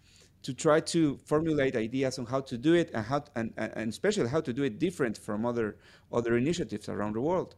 to 0.43 0.53
try 0.53 0.79
to 0.79 1.17
formulate 1.25 1.75
ideas 1.75 2.19
on 2.19 2.25
how 2.25 2.41
to 2.41 2.57
do 2.57 2.73
it 2.73 2.91
and 2.93 3.05
how 3.05 3.23
and, 3.35 3.53
and 3.57 3.89
especially 3.89 4.29
how 4.29 4.41
to 4.41 4.53
do 4.53 4.63
it 4.63 4.79
different 4.79 5.17
from 5.17 5.45
other 5.45 5.77
other 6.11 6.37
initiatives 6.37 6.87
around 6.87 7.15
the 7.15 7.21
world. 7.21 7.55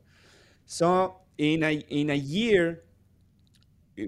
So 0.66 1.18
in 1.38 1.64
a 1.64 1.74
in 1.90 2.10
a 2.10 2.16
year 2.16 2.84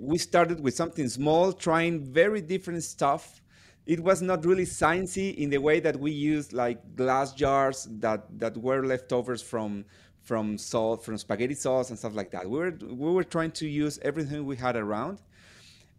we 0.02 0.18
started 0.18 0.60
with 0.60 0.76
something 0.76 1.08
small, 1.10 1.54
trying 1.54 2.04
very 2.04 2.42
different 2.42 2.84
stuff. 2.84 3.42
It 3.86 4.00
was 4.00 4.22
not 4.22 4.46
really 4.46 4.66
sciencey 4.66 5.36
in 5.36 5.50
the 5.50 5.58
way 5.58 5.80
that 5.82 6.00
we 6.00 6.12
used 6.12 6.54
like 6.54 6.96
glass 6.96 7.34
jars 7.34 7.88
that, 8.00 8.28
that 8.40 8.58
were 8.58 8.86
leftovers 8.86 9.42
from 9.42 9.86
from 10.22 10.58
salt, 10.58 11.04
from 11.04 11.18
spaghetti 11.18 11.54
sauce 11.54 11.90
and 11.90 12.00
stuff 12.00 12.16
like 12.16 12.32
that. 12.32 12.50
We 12.50 12.58
were 12.58 12.78
we 12.82 13.12
were 13.12 13.26
trying 13.26 13.52
to 13.52 13.68
use 13.68 14.00
everything 14.02 14.46
we 14.46 14.56
had 14.56 14.78
around. 14.78 15.22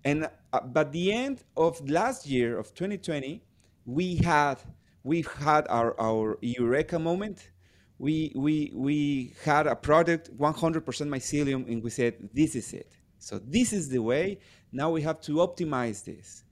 And 0.04 0.28
uh, 0.52 0.61
but 0.61 0.92
the 0.92 1.12
end 1.12 1.44
of 1.57 1.78
last 1.88 2.26
year 2.26 2.59
of 2.59 2.74
2020, 2.74 3.42
we 3.85 4.16
had 4.16 4.57
we 5.02 5.24
had 5.40 5.66
our, 5.68 5.98
our 6.00 6.38
eureka 6.40 6.98
moment. 6.98 7.50
We 7.98 8.33
we 8.35 8.72
we 8.74 9.35
had 9.44 9.66
a 9.66 9.76
product 9.76 10.37
100% 10.37 10.83
mycelium, 10.85 11.70
and 11.70 11.83
we 11.83 11.90
said 11.90 12.14
this 12.33 12.57
is 12.57 12.72
it 12.72 12.96
so 13.24 13.38
this 13.38 13.72
is 13.72 13.88
the 13.88 14.00
way. 14.00 14.38
Now 14.70 14.90
we 14.90 15.00
have 15.00 15.18
to 15.22 15.37
optimize 15.37 16.04
this. 16.04 16.44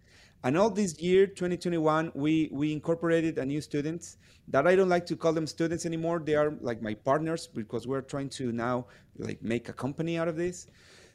And 0.42 0.56
all 0.56 0.70
this 0.70 0.98
year, 0.98 1.26
2021, 1.26 2.12
we, 2.14 2.48
we 2.50 2.72
incorporated 2.72 3.38
a 3.38 3.44
new 3.44 3.60
students 3.60 4.16
that 4.48 4.66
I 4.66 4.74
don't 4.74 4.88
like 4.88 5.04
to 5.06 5.16
call 5.16 5.34
them 5.34 5.46
students 5.46 5.84
anymore. 5.84 6.20
They 6.24 6.34
are 6.34 6.54
like 6.62 6.80
my 6.80 6.94
partners 6.94 7.46
because 7.46 7.86
we're 7.86 8.00
trying 8.00 8.30
to 8.30 8.52
now 8.52 8.86
like 9.18 9.42
make 9.42 9.68
a 9.68 9.72
company 9.74 10.18
out 10.18 10.28
of 10.28 10.36
this. 10.36 10.66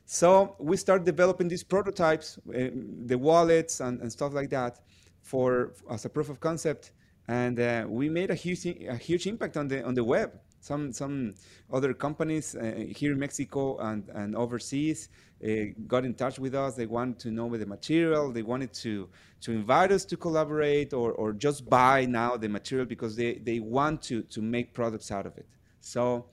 So 0.06 0.56
we 0.60 0.78
start 0.78 1.06
developing 1.06 1.48
these 1.48 1.64
prototypes, 1.64 2.38
uh, 2.38 2.70
the 3.06 3.18
wallets 3.18 3.80
and, 3.80 4.00
and 4.00 4.12
stuff 4.12 4.34
like 4.34 4.52
that 4.52 4.80
for 5.24 5.74
as 5.90 6.06
a 6.06 6.10
proof 6.10 6.30
of 6.30 6.40
concept. 6.40 6.92
And 7.28 7.60
uh, 7.60 7.86
we 7.90 8.10
made 8.10 8.30
a 8.30 8.36
huge, 8.36 8.66
a 8.66 8.96
huge 8.96 9.26
impact 9.26 9.58
on 9.58 9.68
the, 9.68 9.84
on 9.84 9.96
the 9.96 10.04
web. 10.04 10.40
Some, 10.60 10.92
some 10.92 11.36
other 11.72 11.94
companies 11.94 12.56
uh, 12.56 12.86
here 12.90 13.14
in 13.14 13.20
Mexico 13.20 13.78
and, 13.78 14.10
and 14.10 14.36
overseas 14.36 15.10
uh, 15.44 15.48
got 15.88 16.04
in 16.04 16.14
touch 16.14 16.40
with 16.40 16.56
us. 16.56 16.76
They 16.76 16.86
wanted 16.86 17.20
to 17.20 17.32
know 17.32 17.56
the 17.56 17.66
material. 17.66 18.32
They 18.32 18.42
wanted 18.42 18.74
to, 18.74 19.08
to 19.42 19.52
invite 19.52 19.92
us 19.92 20.04
to 20.06 20.18
collaborate 20.18 20.94
or, 20.94 21.12
or 21.14 21.34
just 21.34 21.70
buy 21.70 22.06
now 22.06 22.38
the 22.38 22.50
material 22.50 22.86
because 22.86 23.16
they, 23.16 23.36
they 23.36 23.60
want 23.60 24.02
to, 24.04 24.24
to 24.24 24.42
make 24.42 24.74
products 24.74 25.12
out 25.12 25.26
of 25.26 25.38
it. 25.38 25.48
So 25.80 26.26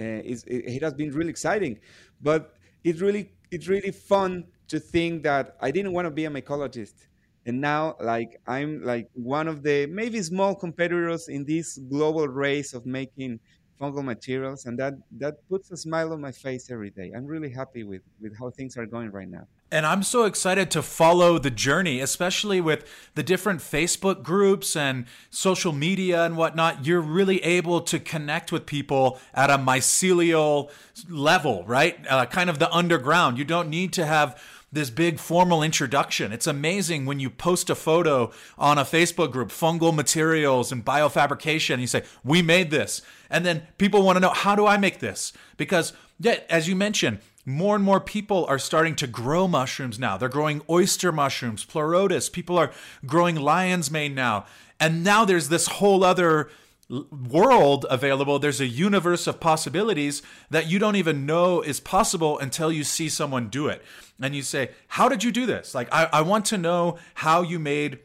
uh, 0.00 0.04
it, 0.04 0.42
it 0.46 0.82
has 0.82 0.94
been 0.94 1.12
really 1.12 1.30
exciting. 1.30 1.78
But 2.20 2.56
it's 2.82 3.00
really, 3.00 3.30
it's 3.50 3.68
really 3.68 3.90
fun 3.90 4.46
to 4.68 4.80
think 4.80 5.22
that 5.24 5.56
I 5.60 5.70
didn't 5.70 5.92
want 5.92 6.06
to 6.06 6.10
be 6.10 6.24
a 6.24 6.30
mycologist 6.30 7.06
and 7.46 7.60
now 7.60 7.96
like 8.00 8.40
i'm 8.46 8.82
like 8.84 9.08
one 9.14 9.48
of 9.48 9.62
the 9.62 9.86
maybe 9.86 10.20
small 10.20 10.54
competitors 10.54 11.28
in 11.28 11.44
this 11.44 11.78
global 11.88 12.28
race 12.28 12.74
of 12.74 12.84
making 12.84 13.38
fungal 13.80 14.04
materials 14.04 14.66
and 14.66 14.78
that 14.78 14.94
that 15.12 15.34
puts 15.48 15.70
a 15.70 15.76
smile 15.76 16.12
on 16.12 16.20
my 16.20 16.32
face 16.32 16.70
every 16.70 16.90
day 16.90 17.12
i'm 17.16 17.26
really 17.26 17.50
happy 17.50 17.84
with 17.84 18.02
with 18.20 18.36
how 18.38 18.50
things 18.50 18.76
are 18.76 18.86
going 18.86 19.10
right 19.10 19.28
now 19.28 19.46
and 19.70 19.84
I'm 19.84 20.04
so 20.04 20.24
excited 20.24 20.70
to 20.72 20.82
follow 20.82 21.38
the 21.38 21.50
journey, 21.50 22.00
especially 22.00 22.60
with 22.60 22.88
the 23.16 23.24
different 23.24 23.60
Facebook 23.60 24.22
groups 24.22 24.76
and 24.76 25.06
social 25.28 25.72
media 25.72 26.24
and 26.24 26.36
whatnot. 26.36 26.86
You're 26.86 27.00
really 27.00 27.42
able 27.42 27.80
to 27.80 27.98
connect 27.98 28.52
with 28.52 28.64
people 28.64 29.18
at 29.34 29.50
a 29.50 29.58
mycelial 29.58 30.70
level, 31.08 31.64
right? 31.66 31.98
Uh, 32.08 32.26
kind 32.26 32.48
of 32.48 32.60
the 32.60 32.72
underground. 32.72 33.38
You 33.38 33.44
don't 33.44 33.68
need 33.68 33.92
to 33.94 34.06
have 34.06 34.40
this 34.76 34.90
big 34.90 35.18
formal 35.18 35.62
introduction. 35.62 36.32
It's 36.32 36.46
amazing 36.46 37.06
when 37.06 37.18
you 37.18 37.30
post 37.30 37.70
a 37.70 37.74
photo 37.74 38.30
on 38.56 38.78
a 38.78 38.82
Facebook 38.82 39.32
group, 39.32 39.48
fungal 39.48 39.92
materials 39.92 40.70
and 40.70 40.84
biofabrication, 40.84 41.72
and 41.72 41.80
you 41.80 41.88
say, 41.88 42.04
We 42.22 42.42
made 42.42 42.70
this. 42.70 43.02
And 43.28 43.44
then 43.44 43.66
people 43.78 44.02
want 44.02 44.16
to 44.16 44.20
know, 44.20 44.30
How 44.30 44.54
do 44.54 44.66
I 44.66 44.76
make 44.76 45.00
this? 45.00 45.32
Because, 45.56 45.94
yeah, 46.20 46.40
as 46.48 46.68
you 46.68 46.76
mentioned, 46.76 47.18
more 47.46 47.74
and 47.74 47.84
more 47.84 48.00
people 48.00 48.44
are 48.46 48.58
starting 48.58 48.94
to 48.96 49.06
grow 49.06 49.48
mushrooms 49.48 49.98
now. 49.98 50.16
They're 50.16 50.28
growing 50.28 50.62
oyster 50.68 51.10
mushrooms, 51.10 51.64
pleurotus. 51.64 52.30
People 52.30 52.58
are 52.58 52.70
growing 53.06 53.36
lion's 53.36 53.90
mane 53.90 54.14
now. 54.14 54.44
And 54.78 55.02
now 55.02 55.24
there's 55.24 55.48
this 55.48 55.66
whole 55.66 56.04
other 56.04 56.50
world 56.88 57.84
available. 57.90 58.38
There's 58.38 58.60
a 58.60 58.66
universe 58.66 59.26
of 59.26 59.40
possibilities 59.40 60.22
that 60.50 60.68
you 60.68 60.78
don't 60.78 60.96
even 60.96 61.26
know 61.26 61.60
is 61.60 61.80
possible 61.80 62.38
until 62.38 62.70
you 62.70 62.84
see 62.84 63.08
someone 63.08 63.48
do 63.48 63.68
it. 63.68 63.82
And 64.20 64.34
you 64.34 64.42
say, 64.42 64.70
How 64.88 65.08
did 65.08 65.24
you 65.24 65.32
do 65.32 65.46
this? 65.46 65.74
Like, 65.74 65.88
I, 65.92 66.08
I 66.12 66.20
want 66.22 66.44
to 66.46 66.58
know 66.58 66.98
how 67.14 67.42
you 67.42 67.58
made 67.58 67.98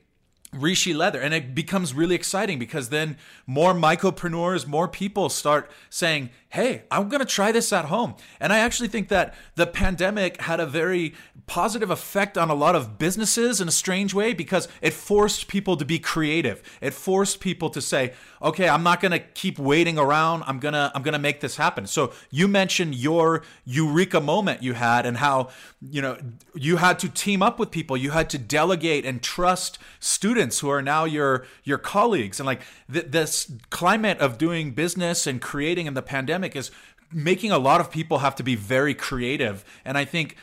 Reishi 0.54 0.96
leather. 0.96 1.22
And 1.22 1.34
it 1.34 1.56
becomes 1.56 1.94
really 1.94 2.15
exciting 2.15 2.60
because 2.60 2.89
then 2.89 3.17
more 3.48 3.74
mycopreneurs, 3.74 4.67
more 4.67 4.88
people 4.88 5.30
start 5.30 5.72
saying, 5.89 6.30
hey, 6.51 6.83
I'm 6.91 7.07
going 7.07 7.21
to 7.21 7.25
try 7.25 7.53
this 7.53 7.71
at 7.71 7.85
home. 7.85 8.15
And 8.39 8.51
I 8.51 8.59
actually 8.59 8.89
think 8.89 9.07
that 9.07 9.33
the 9.55 9.65
pandemic 9.65 10.41
had 10.41 10.59
a 10.59 10.65
very 10.65 11.13
positive 11.47 11.89
effect 11.89 12.37
on 12.37 12.49
a 12.49 12.53
lot 12.53 12.75
of 12.75 12.97
businesses 12.97 13.61
in 13.61 13.67
a 13.67 13.71
strange 13.71 14.13
way 14.13 14.33
because 14.33 14.67
it 14.81 14.93
forced 14.93 15.47
people 15.47 15.77
to 15.77 15.85
be 15.85 15.97
creative. 15.97 16.61
It 16.81 16.93
forced 16.93 17.39
people 17.39 17.69
to 17.71 17.81
say, 17.81 18.13
okay, 18.41 18.67
I'm 18.67 18.83
not 18.83 19.01
going 19.01 19.11
to 19.11 19.19
keep 19.19 19.59
waiting 19.59 19.97
around. 19.97 20.43
I'm 20.45 20.59
going 20.59 20.73
to 20.73 20.91
I'm 20.93 21.03
going 21.03 21.13
to 21.13 21.19
make 21.19 21.39
this 21.39 21.55
happen. 21.55 21.87
So 21.87 22.11
you 22.29 22.47
mentioned 22.47 22.95
your 22.95 23.43
eureka 23.65 24.19
moment 24.19 24.61
you 24.61 24.73
had 24.73 25.05
and 25.05 25.17
how, 25.17 25.49
you 25.81 26.01
know, 26.01 26.17
you 26.55 26.77
had 26.77 26.99
to 26.99 27.09
team 27.09 27.41
up 27.41 27.59
with 27.59 27.71
people. 27.71 27.95
You 27.95 28.11
had 28.11 28.29
to 28.31 28.37
delegate 28.37 29.05
and 29.05 29.21
trust 29.21 29.79
students 29.99 30.59
who 30.59 30.69
are 30.69 30.81
now 30.81 31.05
your 31.05 31.45
your 31.63 31.77
colleagues 31.77 32.39
and 32.39 32.47
like 32.47 32.61
th- 32.91 33.07
this 33.09 33.51
climate 33.69 34.19
of 34.19 34.37
doing 34.37 34.71
business 34.71 35.27
and 35.27 35.41
creating 35.41 35.85
in 35.85 35.93
the 35.93 36.01
pandemic 36.41 36.56
is 36.56 36.71
making 37.13 37.51
a 37.51 37.58
lot 37.58 37.82
of 37.82 37.91
people 37.91 38.19
have 38.19 38.36
to 38.36 38.43
be 38.43 38.56
very 38.56 38.93
creative 38.93 39.63
and 39.86 39.97
i 39.97 40.06
think 40.06 40.36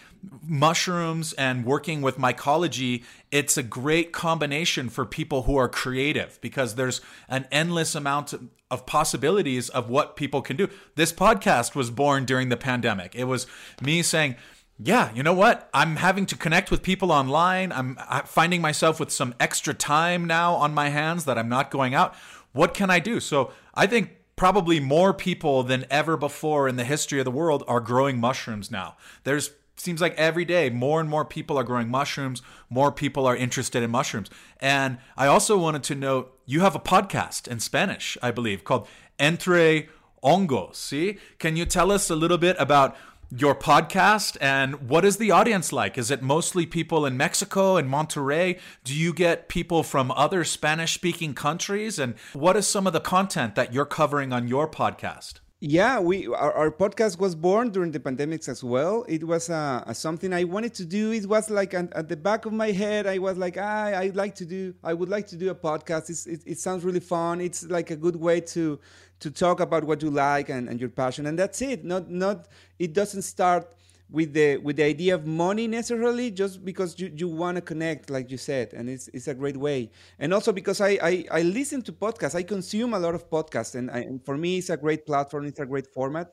mushrooms 0.47 1.33
and 1.35 1.65
working 1.65 2.03
with 2.03 2.19
mycology 2.19 3.05
it's 3.31 3.57
a 3.57 3.63
great 3.63 4.13
combination 4.13 4.89
for 4.89 5.07
people 5.07 5.43
who 5.43 5.57
are 5.57 5.69
creative 5.69 6.39
because 6.41 6.75
there's 6.75 7.01
an 7.29 7.47
endless 7.51 7.95
amount 7.95 8.35
of 8.71 8.85
possibilities 8.85 9.69
of 9.71 9.89
what 9.89 10.17
people 10.17 10.43
can 10.43 10.57
do 10.57 10.69
this 10.97 11.13
podcast 11.13 11.75
was 11.75 11.91
born 11.91 12.25
during 12.25 12.49
the 12.49 12.57
pandemic 12.57 13.15
it 13.15 13.25
was 13.25 13.47
me 13.83 14.03
saying 14.03 14.37
yeah, 14.81 15.13
you 15.13 15.25
know 15.25 15.35
what? 15.35 15.69
I'm 15.75 15.97
having 15.97 16.25
to 16.27 16.37
connect 16.37 16.71
with 16.71 16.85
people 16.85 17.11
online. 17.11 17.73
I'm 17.73 17.99
uh, 17.99 18.23
finding 18.23 18.61
myself 18.61 19.01
with 19.01 19.11
some 19.11 19.35
extra 19.41 19.75
time 19.75 20.25
now 20.25 20.55
on 20.55 20.73
my 20.73 20.91
hands 20.91 21.25
that 21.25 21.37
I'm 21.37 21.49
not 21.49 21.73
going 21.73 21.97
out. 21.97 22.15
What 22.53 22.75
can 22.75 22.89
I 22.89 23.01
do? 23.01 23.19
So 23.19 23.51
I 23.75 23.89
think 23.89 24.18
probably 24.39 24.79
more 24.81 25.13
people 25.13 25.63
than 25.65 25.85
ever 25.91 26.17
before 26.17 26.69
in 26.69 26.77
the 26.77 26.85
history 26.85 27.19
of 27.19 27.25
the 27.25 27.31
world 27.31 27.65
are 27.67 27.81
growing 27.81 28.19
mushrooms 28.19 28.71
now. 28.71 28.97
There's 29.25 29.51
seems 29.77 30.01
like 30.01 30.15
every 30.17 30.45
day 30.45 30.71
more 30.71 31.01
and 31.01 31.09
more 31.09 31.25
people 31.25 31.59
are 31.59 31.65
growing 31.65 31.89
mushrooms, 31.89 32.43
more 32.69 32.91
people 32.91 33.27
are 33.27 33.37
interested 33.37 33.83
in 33.83 33.91
mushrooms. 33.91 34.31
And 34.61 34.99
I 35.17 35.27
also 35.27 35.59
wanted 35.59 35.83
to 35.85 35.95
note 35.95 36.37
you 36.47 36.61
have 36.61 36.75
a 36.75 36.81
podcast 36.81 37.47
in 37.47 37.61
Spanish, 37.61 38.17
I 38.23 38.31
believe, 38.31 38.65
called 38.65 38.89
Entre 39.21 39.89
Hongos. 40.23 40.77
See? 40.77 41.19
Can 41.39 41.57
you 41.57 41.65
tell 41.65 41.93
us 41.93 42.11
a 42.11 42.17
little 42.17 42.39
bit 42.39 42.57
about 42.59 42.97
your 43.31 43.55
podcast 43.55 44.39
and 44.41 44.89
what 44.89 45.05
is 45.05 45.19
the 45.19 45.31
audience 45.31 45.71
like? 45.73 45.99
Is 45.99 46.11
it 46.11 46.23
mostly 46.23 46.65
people 46.65 47.05
in 47.05 47.17
Mexico 47.17 47.77
and 47.77 47.91
Monterrey? 47.91 48.59
Do 48.85 48.95
you 48.95 49.13
get 49.13 49.49
people 49.49 49.83
from 49.83 50.11
other 50.13 50.45
Spanish 50.45 50.95
speaking 50.95 51.35
countries? 51.35 51.99
And 51.99 52.15
what 52.33 52.57
is 52.57 52.67
some 52.67 52.87
of 52.87 52.95
the 52.95 53.01
content 53.01 53.55
that 53.55 53.75
you're 53.75 53.85
covering 53.85 54.33
on 54.33 54.49
your 54.49 54.69
podcast? 54.69 55.41
Yeah, 55.61 55.99
we 55.99 56.29
our, 56.29 56.53
our 56.53 56.71
podcast 56.71 57.19
was 57.19 57.35
born 57.35 57.71
during 57.71 57.91
the 57.91 57.99
pandemics 57.99 58.49
as 58.49 58.63
well. 58.63 59.05
It 59.09 59.25
was 59.25 59.51
uh, 59.51 59.93
something 59.93 60.33
I 60.33 60.45
wanted 60.45 60.73
to 60.75 60.85
do. 60.85 61.11
It 61.11 61.27
was 61.27 61.51
like 61.51 61.75
an, 61.75 61.89
at 61.97 62.09
the 62.09 62.17
back 62.17 62.47
of 62.47 62.53
my 62.53 62.71
head. 62.71 63.09
I 63.09 63.19
was 63.19 63.37
like, 63.37 63.57
ah, 63.59 63.87
I'd 63.87 64.15
like 64.15 64.37
to 64.37 64.47
do. 64.47 64.73
I 64.85 64.95
would 64.95 65.09
like 65.09 65.27
to 65.29 65.37
do 65.37 65.51
a 65.51 65.57
podcast. 65.57 66.29
It, 66.29 66.43
it 66.47 66.59
sounds 66.61 66.85
really 66.85 67.01
fun. 67.01 67.41
It's 67.41 67.65
like 67.65 67.91
a 67.91 67.97
good 67.97 68.15
way 68.15 68.41
to 68.41 68.79
to 69.21 69.31
talk 69.31 69.61
about 69.61 69.85
what 69.85 70.03
you 70.03 70.11
like 70.11 70.49
and, 70.49 70.69
and 70.69 70.81
your 70.81 70.91
passion, 70.91 71.27
and 71.27 71.39
that's 71.39 71.61
it. 71.63 71.85
Not 71.85 72.11
not. 72.11 72.49
It 72.79 72.93
doesn't 72.93 73.23
start 73.23 73.75
with 74.11 74.33
the 74.33 74.57
with 74.59 74.77
the 74.77 74.85
idea 74.85 75.15
of 75.15 75.27
money 75.27 75.67
necessarily 75.67 76.31
just 76.31 76.65
because 76.65 76.99
you, 76.99 77.13
you 77.15 77.29
want 77.29 77.57
to 77.57 77.61
connect 77.61 78.09
like 78.09 78.31
you 78.31 78.39
said 78.39 78.73
and 78.73 78.89
it's, 78.89 79.09
it's 79.09 79.29
a 79.29 79.35
great 79.35 79.57
way 79.57 79.91
and 80.19 80.33
also 80.33 80.51
because 80.51 80.81
I, 80.81 80.99
I, 81.03 81.25
I 81.31 81.43
listen 81.43 81.83
to 81.83 81.93
podcasts 81.93 82.35
i 82.35 82.43
consume 82.43 82.95
a 82.95 82.99
lot 82.99 83.15
of 83.15 83.29
podcasts 83.29 83.75
and, 83.75 83.91
I, 83.91 83.99
and 83.99 84.25
for 84.25 84.37
me 84.37 84.59
it's 84.59 84.71
a 84.71 84.77
great 84.79 85.05
platform 85.05 85.45
it's 85.45 85.61
a 85.61 85.67
great 85.67 85.87
format 85.89 86.33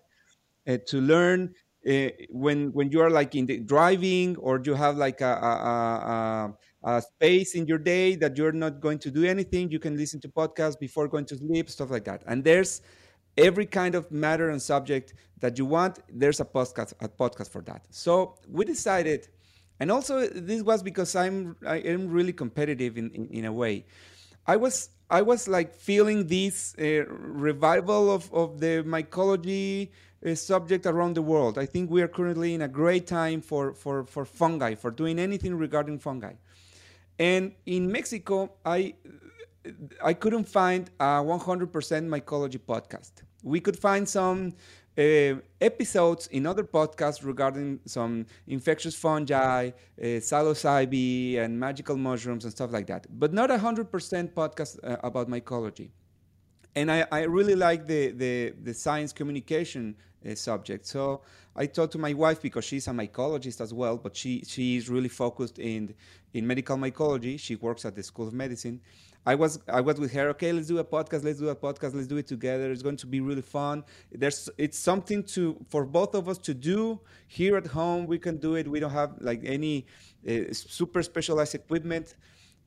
uh, 0.68 0.78
to 0.88 1.02
learn 1.02 1.54
uh, 1.88 2.10
when 2.30 2.72
when 2.72 2.90
you 2.92 3.02
are 3.02 3.10
like 3.10 3.36
in 3.36 3.46
the 3.46 3.60
driving 3.60 4.36
or 4.38 4.62
you 4.64 4.74
have 4.74 4.98
like 4.98 5.22
a, 5.22 5.26
a, 5.26 5.52
a, 5.52 6.54
space 7.02 7.56
in 7.56 7.66
your 7.66 7.78
day 7.80 8.16
that 8.16 8.38
you're 8.38 8.52
not 8.52 8.80
going 8.80 9.00
to 9.00 9.12
do 9.12 9.26
anything. 9.26 9.72
You 9.72 9.80
can 9.80 9.98
listen 9.98 10.20
to 10.22 10.30
podcasts 10.30 10.80
before 10.80 11.08
going 11.08 11.26
to 11.26 11.38
sleep 11.38 11.70
stuff 11.70 11.90
like 11.90 12.06
that. 12.06 12.24
And 12.28 12.44
there's 12.44 12.82
every 13.38 13.66
kind 13.66 13.96
of 13.96 14.12
matter 14.12 14.50
and 14.50 14.62
subject 14.62 15.14
that 15.40 15.58
you 15.58 15.66
want 15.66 16.00
there's 16.10 16.40
a 16.40 16.46
podcast 16.46 16.94
a 17.02 17.10
podcast 17.10 17.50
for 17.50 17.62
that. 17.64 17.86
So 17.90 18.36
we 18.48 18.66
decided 18.66 19.28
and 19.80 19.92
also 19.92 20.28
this 20.28 20.64
was 20.64 20.82
because 20.82 21.16
i'm 21.16 21.58
i 21.68 21.78
am 21.78 22.08
really 22.10 22.32
competitive 22.32 22.98
in 22.98 23.12
in, 23.12 23.28
in 23.30 23.46
a 23.46 23.52
way. 23.52 23.86
I 24.48 24.56
was 24.56 24.90
i 25.10 25.22
was 25.22 25.48
like 25.48 25.74
feeling 25.74 26.28
this 26.28 26.76
uh, 26.80 27.06
revival 27.08 28.12
of 28.12 28.32
of 28.34 28.60
the 28.60 28.84
mycology 28.84 29.90
uh, 30.26 30.36
subject 30.36 30.86
around 30.86 31.16
the 31.16 31.22
world. 31.22 31.58
I 31.58 31.66
think 31.66 31.92
we 31.92 32.02
are 32.02 32.08
currently 32.08 32.54
in 32.54 32.62
a 32.62 32.68
great 32.68 33.06
time 33.08 33.42
for 33.42 33.74
for 33.74 34.06
for 34.06 34.24
fungi 34.26 34.76
for 34.76 34.92
doing 34.92 35.20
anything 35.20 35.56
regarding 35.56 36.00
fungi 36.00 36.34
and 37.20 37.54
in 37.66 37.92
mexico 37.92 38.52
i 38.66 38.94
I 40.04 40.14
couldn't 40.14 40.46
find 40.46 40.90
a 41.00 41.22
100% 41.24 41.72
mycology 42.08 42.60
podcast. 42.60 43.12
We 43.44 43.60
could 43.60 43.78
find 43.78 44.08
some 44.08 44.54
uh, 44.98 45.36
episodes 45.62 46.28
in 46.28 46.46
other 46.46 46.64
podcasts 46.64 47.26
regarding 47.26 47.80
some 47.86 48.26
infectious 48.48 48.96
fungi, 48.96 49.70
uh, 49.70 50.02
psilocybe, 50.02 51.38
and 51.38 51.60
magical 51.60 51.98
mushrooms 51.98 52.46
and 52.46 52.54
stuff 52.54 52.72
like 52.72 52.88
that, 52.88 53.08
but 53.20 53.34
not 53.34 53.52
a 53.52 53.58
100% 53.58 54.34
podcast 54.34 54.80
uh, 54.84 54.98
about 55.04 55.30
mycology. 55.30 55.90
And 56.76 56.92
I, 56.92 57.06
I 57.12 57.22
really 57.24 57.56
like 57.56 57.88
the, 57.88 58.12
the, 58.12 58.54
the 58.64 58.74
science 58.74 59.14
communication 59.14 59.96
uh, 60.30 60.36
subject. 60.36 60.86
So 60.86 61.22
I 61.56 61.66
talked 61.68 61.94
to 61.94 61.98
my 61.98 62.14
wife 62.14 62.42
because 62.42 62.66
she's 62.66 62.88
a 62.88 62.92
mycologist 62.92 63.62
as 63.62 63.74
well, 63.74 63.98
but 63.98 64.16
she, 64.16 64.44
she 64.46 64.76
is 64.76 64.90
really 64.90 65.08
focused 65.10 65.60
in, 65.60 65.94
in 66.34 66.46
medical 66.46 66.78
mycology. 66.78 67.40
She 67.40 67.56
works 67.56 67.86
at 67.86 67.96
the 67.96 68.04
School 68.04 68.28
of 68.28 68.34
Medicine. 68.34 68.82
I 69.28 69.34
was 69.34 69.60
I 69.68 69.82
was 69.82 70.00
with 70.00 70.14
her. 70.14 70.30
Okay, 70.30 70.52
let's 70.52 70.68
do 70.68 70.78
a 70.78 70.84
podcast. 70.84 71.24
Let's 71.24 71.40
do 71.40 71.50
a 71.50 71.56
podcast. 71.56 71.96
Let's 71.96 72.08
do 72.08 72.18
it 72.18 72.28
together. 72.28 72.72
It's 72.72 72.84
going 72.84 72.98
to 72.98 73.08
be 73.08 73.22
really 73.22 73.42
fun. 73.42 73.84
There's 74.12 74.50
it's 74.58 74.78
something 74.78 75.24
to 75.36 75.58
for 75.70 75.84
both 75.84 76.14
of 76.14 76.30
us 76.30 76.38
to 76.40 76.54
do 76.54 77.00
here 77.28 77.58
at 77.58 77.66
home. 77.66 78.06
We 78.06 78.20
can 78.20 78.38
do 78.38 78.54
it. 78.56 78.68
We 78.68 78.80
don't 78.80 78.92
have 78.92 79.16
like 79.20 79.42
any 79.44 79.88
uh, 80.30 80.54
super 80.54 81.02
specialized 81.02 81.56
equipment. 81.56 82.16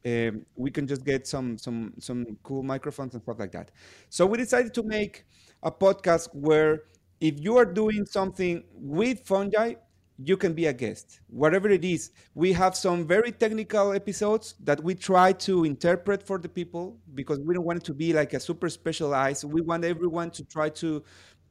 Um, 0.06 0.46
we 0.56 0.70
can 0.70 0.86
just 0.86 1.04
get 1.04 1.26
some 1.26 1.58
some 1.58 1.92
some 1.98 2.24
cool 2.42 2.62
microphones 2.62 3.14
and 3.14 3.22
stuff 3.22 3.38
like 3.38 3.52
that. 3.52 3.70
So 4.08 4.26
we 4.26 4.38
decided 4.38 4.72
to 4.74 4.82
make 4.84 5.24
a 5.62 5.70
podcast 5.72 6.28
where 6.34 6.82
if 7.20 7.40
you 7.40 7.56
are 7.56 7.64
doing 7.66 8.06
something 8.06 8.62
with 8.72 9.20
fungi, 9.26 9.74
you 10.20 10.36
can 10.36 10.52
be 10.52 10.66
a 10.66 10.72
guest, 10.72 11.20
whatever 11.28 11.68
it 11.68 11.84
is. 11.84 12.10
We 12.34 12.52
have 12.52 12.76
some 12.76 13.06
very 13.06 13.30
technical 13.32 13.92
episodes 13.92 14.54
that 14.64 14.82
we 14.82 14.94
try 14.94 15.32
to 15.32 15.64
interpret 15.64 16.22
for 16.24 16.38
the 16.38 16.48
people 16.48 16.98
because 17.14 17.38
we 17.40 17.54
don't 17.54 17.64
want 17.64 17.78
it 17.78 17.84
to 17.86 17.94
be 17.94 18.12
like 18.12 18.34
a 18.34 18.40
super 18.40 18.68
specialized. 18.68 19.44
We 19.44 19.60
want 19.60 19.84
everyone 19.84 20.30
to 20.32 20.44
try 20.44 20.70
to 20.70 21.02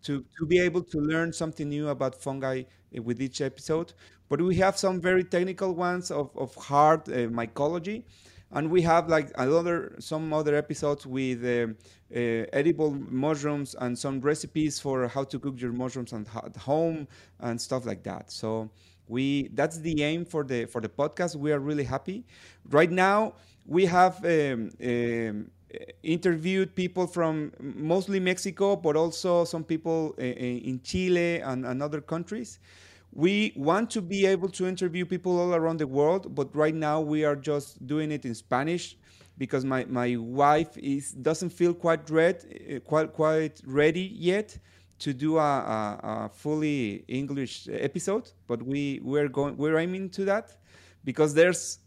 to 0.03 0.23
to 0.37 0.45
be 0.45 0.59
able 0.59 0.83
to 0.83 0.97
learn 0.99 1.33
something 1.33 1.69
new 1.69 1.89
about 1.89 2.15
fungi 2.21 2.63
with 3.03 3.21
each 3.21 3.41
episode. 3.41 3.93
But 4.29 4.41
we 4.41 4.55
have 4.57 4.77
some 4.77 4.99
very 5.01 5.23
technical 5.23 5.73
ones 5.73 6.11
of 6.11 6.35
of 6.35 6.53
hard 6.55 7.07
uh, 7.09 7.27
mycology 7.39 8.03
and 8.51 8.69
we 8.69 8.81
have 8.81 9.09
like 9.09 9.31
another 9.35 9.95
some 9.99 10.31
other 10.33 10.55
episodes 10.55 11.05
with 11.05 11.43
uh, 11.43 11.67
uh, 12.15 12.45
edible 12.53 12.91
mushrooms 13.09 13.75
and 13.79 13.97
some 13.97 14.21
recipes 14.21 14.79
for 14.79 15.07
how 15.07 15.23
to 15.25 15.39
cook 15.39 15.59
your 15.59 15.73
mushrooms 15.73 16.13
at 16.13 16.55
home 16.57 17.07
and 17.39 17.59
stuff 17.59 17.85
like 17.85 18.03
that. 18.03 18.31
So 18.31 18.69
we 19.07 19.49
that's 19.53 19.79
the 19.79 20.01
aim 20.03 20.25
for 20.25 20.43
the 20.43 20.65
for 20.65 20.81
the 20.81 20.89
podcast. 20.89 21.35
We 21.35 21.51
are 21.51 21.59
really 21.59 21.83
happy. 21.83 22.23
Right 22.69 22.91
now 22.91 23.33
we 23.65 23.85
have 23.85 24.23
um, 24.23 24.69
um, 24.83 25.51
interviewed 26.03 26.73
people 26.75 27.05
from 27.05 27.51
mostly 27.59 28.19
mexico 28.19 28.75
but 28.75 28.95
also 28.95 29.43
some 29.43 29.63
people 29.63 30.15
uh, 30.17 30.23
in 30.23 30.79
chile 30.81 31.41
and, 31.41 31.65
and 31.65 31.83
other 31.83 31.99
countries 31.99 32.59
we 33.17 33.51
want 33.55 33.89
to 33.89 33.99
be 33.99 34.27
able 34.27 34.47
to 34.47 34.67
interview 34.67 35.03
people 35.03 35.39
all 35.39 35.55
around 35.55 35.77
the 35.77 35.87
world, 35.87 36.35
but 36.35 36.55
right 36.55 36.75
now 36.75 37.01
we 37.01 37.25
are 37.25 37.35
just 37.35 37.85
doing 37.87 38.11
it 38.11 38.25
in 38.25 38.35
Spanish 38.35 38.95
because 39.39 39.65
my, 39.65 39.85
my 39.85 40.15
wife 40.17 40.77
is 40.77 41.13
doesn't 41.13 41.49
feel 41.49 41.73
quite 41.73 42.07
ready, 42.11 42.75
eh, 42.75 42.79
quite 42.79 43.13
quite 43.13 43.59
ready 43.65 44.03
yet 44.13 44.59
to 44.99 45.13
do 45.13 45.39
a, 45.39 45.41
a, 45.41 45.99
a, 46.03 46.29
fully 46.29 47.05
English 47.07 47.67
episode. 47.71 48.29
But 48.45 48.61
we 48.61 49.01
we're 49.03 49.29
going 49.29 49.57
we're 49.57 49.79
aiming 49.79 50.11
to 50.11 50.25
that 50.25 50.55
because 51.03 51.33
there's 51.33 51.79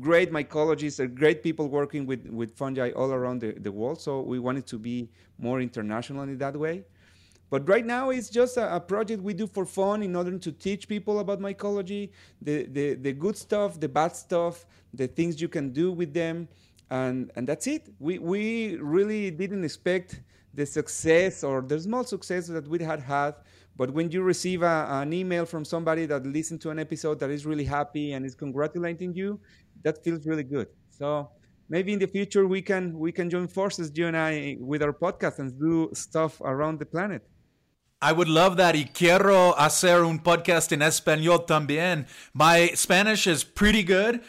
great 0.00 0.32
mycologists 0.32 0.98
and 0.98 1.14
great 1.14 1.42
people 1.42 1.68
working 1.68 2.06
with, 2.06 2.26
with 2.30 2.56
fungi 2.56 2.90
all 2.92 3.12
around 3.12 3.42
the, 3.42 3.52
the 3.52 3.70
world. 3.70 4.00
So 4.00 4.22
we 4.22 4.38
wanted 4.38 4.66
to 4.68 4.78
be 4.78 5.10
more 5.38 5.60
international 5.60 6.22
in 6.22 6.38
that 6.38 6.56
way. 6.56 6.84
But 7.50 7.68
right 7.68 7.86
now, 7.86 8.10
it's 8.10 8.28
just 8.28 8.56
a, 8.58 8.76
a, 8.76 8.80
project 8.80 9.22
we 9.22 9.32
do 9.32 9.46
for 9.46 9.64
fun 9.64 10.02
in 10.02 10.14
order 10.14 10.36
to 10.38 10.52
teach 10.52 10.86
people 10.86 11.20
about 11.20 11.40
mycology, 11.40 12.10
the, 12.42 12.66
the, 12.66 12.94
the 12.94 13.12
good 13.12 13.36
stuff, 13.36 13.80
the 13.80 13.88
bad 13.88 14.14
stuff, 14.14 14.66
the 14.92 15.06
things 15.06 15.40
you 15.40 15.48
can 15.48 15.72
do 15.72 15.90
with 15.90 16.12
them. 16.12 16.48
and 16.90 17.30
and 17.36 17.46
that's 17.46 17.66
it. 17.66 17.88
We 17.98 18.18
we 18.18 18.76
really 18.76 19.30
didn't 19.30 19.64
expect 19.64 20.20
the 20.54 20.66
success 20.66 21.44
or 21.44 21.62
the 21.62 21.78
small 21.78 22.04
success 22.04 22.46
that 22.48 22.66
we 22.66 22.78
had 22.82 23.00
had. 23.00 23.34
But 23.76 23.92
when 23.92 24.10
you 24.10 24.22
receive 24.22 24.62
a, 24.62 24.86
an 24.90 25.12
email 25.12 25.46
from 25.46 25.64
somebody 25.64 26.06
that 26.06 26.26
listened 26.26 26.60
to 26.62 26.70
an 26.70 26.78
episode 26.78 27.20
that 27.20 27.30
is 27.30 27.46
really 27.46 27.64
happy 27.64 28.12
and 28.12 28.26
is 28.26 28.34
congratulating 28.34 29.14
you, 29.14 29.38
that 29.84 30.02
feels 30.02 30.26
really 30.26 30.42
good. 30.42 30.68
So 30.90 31.30
maybe 31.68 31.92
in 31.92 31.98
the 31.98 32.08
future 32.08 32.46
we 32.46 32.62
can 32.62 32.98
we 32.98 33.12
can 33.12 33.30
join 33.30 33.46
forces, 33.46 33.92
you 33.94 34.06
and 34.06 34.16
I, 34.16 34.56
with 34.58 34.82
our 34.82 34.92
podcast 34.92 35.38
and 35.38 35.58
do 35.60 35.90
stuff 35.94 36.40
around 36.40 36.80
the 36.80 36.86
planet. 36.86 37.22
I 38.00 38.12
would 38.12 38.28
love 38.28 38.56
that. 38.58 38.76
Y 38.76 38.90
quiero 38.94 39.54
hacer 39.58 40.04
un 40.04 40.20
podcast 40.20 40.70
en 40.72 40.82
español 40.82 41.46
también. 41.46 42.06
My 42.32 42.70
Spanish 42.76 43.26
is 43.26 43.42
pretty 43.42 43.82
good, 43.82 44.20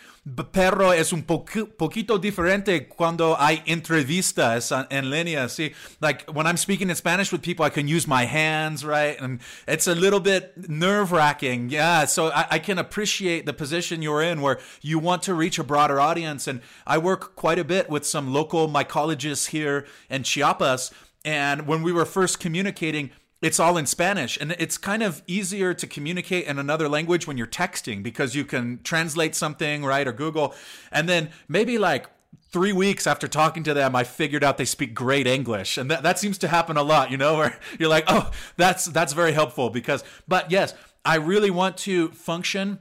pero 0.52 0.90
es 0.92 1.14
un 1.14 1.22
poquito 1.22 2.18
diferente 2.18 2.88
cuando 2.88 3.36
hay 3.38 3.62
entrevistas 3.68 4.72
en 4.90 5.12
línea. 5.12 5.48
See, 5.50 5.76
like 6.02 6.26
when 6.32 6.48
I'm 6.48 6.58
speaking 6.58 6.90
in 6.90 6.96
Spanish 6.96 7.32
with 7.32 7.44
people, 7.44 7.64
I 7.64 7.70
can 7.70 7.88
use 7.88 8.08
my 8.08 8.26
hands, 8.26 8.84
right? 8.84 9.22
And 9.22 9.40
it's 9.68 9.86
a 9.86 9.94
little 9.94 10.20
bit 10.20 10.68
nerve 10.68 11.12
wracking. 11.12 11.70
Yeah. 11.70 12.06
So 12.06 12.30
I, 12.30 12.48
I 12.50 12.60
can 12.60 12.80
appreciate 12.80 13.46
the 13.46 13.54
position 13.54 14.02
you're 14.02 14.24
in 14.24 14.42
where 14.42 14.60
you 14.82 14.98
want 14.98 15.22
to 15.24 15.36
reach 15.36 15.60
a 15.60 15.64
broader 15.64 16.00
audience. 16.00 16.48
And 16.48 16.62
I 16.88 16.98
work 16.98 17.36
quite 17.36 17.60
a 17.60 17.64
bit 17.64 17.88
with 17.88 18.04
some 18.04 18.34
local 18.34 18.68
mycologists 18.68 19.50
here 19.50 19.86
in 20.10 20.24
Chiapas. 20.24 20.92
And 21.26 21.68
when 21.68 21.84
we 21.84 21.92
were 21.92 22.06
first 22.06 22.40
communicating, 22.40 23.12
it's 23.42 23.60
all 23.60 23.78
in 23.78 23.86
Spanish. 23.86 24.38
And 24.40 24.52
it's 24.60 24.78
kind 24.78 25.02
of 25.02 25.22
easier 25.28 25.74
to 25.74 25.88
communicate 25.88 26.46
in 26.46 26.60
another 26.60 26.90
language 26.90 27.28
when 27.28 27.38
you're 27.38 27.48
texting 27.48 28.04
because 28.04 28.36
you 28.36 28.44
can 28.46 28.80
translate 28.84 29.36
something, 29.36 29.86
right? 29.86 30.08
Or 30.08 30.12
Google. 30.12 30.54
And 30.92 31.08
then 31.08 31.30
maybe 31.48 31.78
like 31.78 32.08
three 32.52 32.74
weeks 32.74 33.08
after 33.08 33.28
talking 33.28 33.64
to 33.64 33.74
them, 33.74 33.96
I 33.96 34.04
figured 34.04 34.44
out 34.44 34.58
they 34.58 34.66
speak 34.66 34.94
great 34.94 35.28
English. 35.28 35.78
And 35.78 35.90
that, 35.92 36.04
that 36.04 36.20
seems 36.20 36.38
to 36.40 36.48
happen 36.48 36.78
a 36.78 36.84
lot, 36.84 37.12
you 37.12 37.18
know, 37.18 37.38
where 37.38 37.60
you're 37.80 37.90
like, 37.90 38.06
oh, 38.08 38.32
that's, 38.58 38.86
that's 38.86 39.14
very 39.14 39.32
helpful 39.32 39.70
because, 39.70 40.04
but 40.28 40.52
yes, 40.52 40.74
I 41.06 41.16
really 41.16 41.52
want 41.52 41.78
to 41.78 42.10
function 42.10 42.80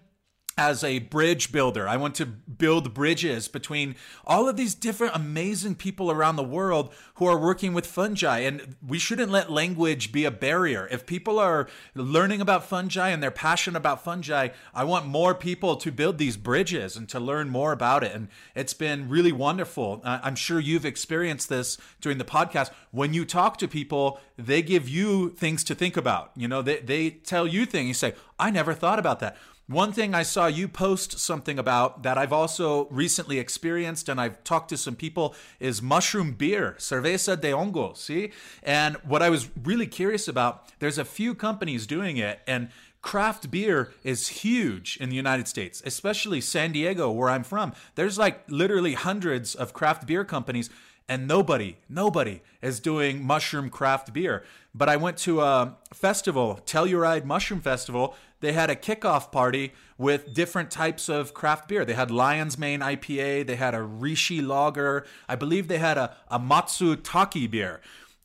as 0.58 0.82
a 0.82 0.98
bridge 0.98 1.52
builder. 1.52 1.88
I 1.88 1.96
want 1.96 2.16
to 2.16 2.26
build 2.26 2.92
bridges 2.92 3.46
between 3.46 3.94
all 4.26 4.48
of 4.48 4.56
these 4.56 4.74
different 4.74 5.14
amazing 5.14 5.76
people 5.76 6.10
around 6.10 6.34
the 6.34 6.42
world 6.42 6.92
who 7.14 7.26
are 7.26 7.38
working 7.38 7.72
with 7.72 7.86
fungi. 7.86 8.40
And 8.40 8.74
we 8.84 8.98
shouldn't 8.98 9.30
let 9.30 9.52
language 9.52 10.10
be 10.10 10.24
a 10.24 10.32
barrier. 10.32 10.88
If 10.90 11.06
people 11.06 11.38
are 11.38 11.68
learning 11.94 12.40
about 12.40 12.64
fungi 12.64 13.10
and 13.10 13.22
they're 13.22 13.30
passionate 13.30 13.78
about 13.78 14.02
fungi, 14.02 14.48
I 14.74 14.82
want 14.82 15.06
more 15.06 15.32
people 15.32 15.76
to 15.76 15.92
build 15.92 16.18
these 16.18 16.36
bridges 16.36 16.96
and 16.96 17.08
to 17.10 17.20
learn 17.20 17.50
more 17.50 17.70
about 17.70 18.02
it. 18.02 18.12
And 18.12 18.26
it's 18.56 18.74
been 18.74 19.08
really 19.08 19.32
wonderful. 19.32 20.00
I'm 20.04 20.34
sure 20.34 20.58
you've 20.58 20.84
experienced 20.84 21.48
this 21.48 21.78
during 22.00 22.18
the 22.18 22.24
podcast. 22.24 22.72
When 22.90 23.14
you 23.14 23.24
talk 23.24 23.58
to 23.58 23.68
people, 23.68 24.18
they 24.36 24.62
give 24.62 24.88
you 24.88 25.30
things 25.30 25.62
to 25.64 25.76
think 25.76 25.96
about. 25.96 26.32
You 26.34 26.48
know, 26.48 26.62
they, 26.62 26.80
they 26.80 27.10
tell 27.10 27.46
you 27.46 27.64
things. 27.64 27.86
You 27.86 27.94
say, 27.94 28.14
I 28.40 28.50
never 28.50 28.74
thought 28.74 28.98
about 28.98 29.20
that 29.20 29.36
one 29.68 29.92
thing 29.92 30.14
I 30.14 30.22
saw 30.22 30.46
you 30.46 30.66
post 30.66 31.18
something 31.18 31.58
about 31.58 32.02
that 32.02 32.16
I've 32.16 32.32
also 32.32 32.86
recently 32.86 33.38
experienced 33.38 34.08
and 34.08 34.18
I've 34.18 34.42
talked 34.42 34.70
to 34.70 34.78
some 34.78 34.96
people 34.96 35.34
is 35.60 35.82
mushroom 35.82 36.32
beer, 36.32 36.74
cerveza 36.78 37.38
de 37.38 37.50
hongo, 37.50 37.94
see? 37.94 38.32
And 38.62 38.96
what 39.04 39.22
I 39.22 39.28
was 39.28 39.50
really 39.62 39.86
curious 39.86 40.26
about, 40.26 40.64
there's 40.78 40.96
a 40.96 41.04
few 41.04 41.34
companies 41.34 41.86
doing 41.86 42.16
it 42.16 42.40
and 42.46 42.70
craft 43.02 43.50
beer 43.50 43.92
is 44.02 44.28
huge 44.28 44.96
in 45.02 45.10
the 45.10 45.16
United 45.16 45.46
States, 45.46 45.82
especially 45.84 46.40
San 46.40 46.72
Diego 46.72 47.10
where 47.10 47.28
I'm 47.28 47.44
from. 47.44 47.74
There's 47.94 48.18
like 48.18 48.44
literally 48.48 48.94
hundreds 48.94 49.54
of 49.54 49.74
craft 49.74 50.06
beer 50.06 50.24
companies 50.24 50.70
and 51.10 51.28
nobody, 51.28 51.76
nobody 51.88 52.40
is 52.62 52.80
doing 52.80 53.22
mushroom 53.22 53.70
craft 53.70 54.12
beer. 54.12 54.44
But 54.74 54.88
I 54.88 54.96
went 54.96 55.16
to 55.18 55.40
a 55.40 55.76
festival, 55.92 56.60
Telluride 56.66 57.24
Mushroom 57.24 57.60
Festival. 57.60 58.14
They 58.40 58.52
had 58.52 58.70
a 58.70 58.76
kickoff 58.76 59.32
party 59.32 59.72
with 59.96 60.32
different 60.32 60.70
types 60.70 61.08
of 61.08 61.34
craft 61.34 61.68
beer. 61.68 61.84
They 61.84 61.94
had 61.94 62.10
Lion's 62.10 62.56
Mane 62.58 62.80
IPA, 62.80 63.46
they 63.46 63.56
had 63.56 63.74
a 63.74 63.78
Reishi 63.78 64.46
Lager, 64.46 65.04
I 65.28 65.34
believe 65.34 65.68
they 65.68 65.78
had 65.78 65.98
a, 65.98 66.16
a 66.28 66.38
Matsutake 66.38 67.50
beer 67.50 67.80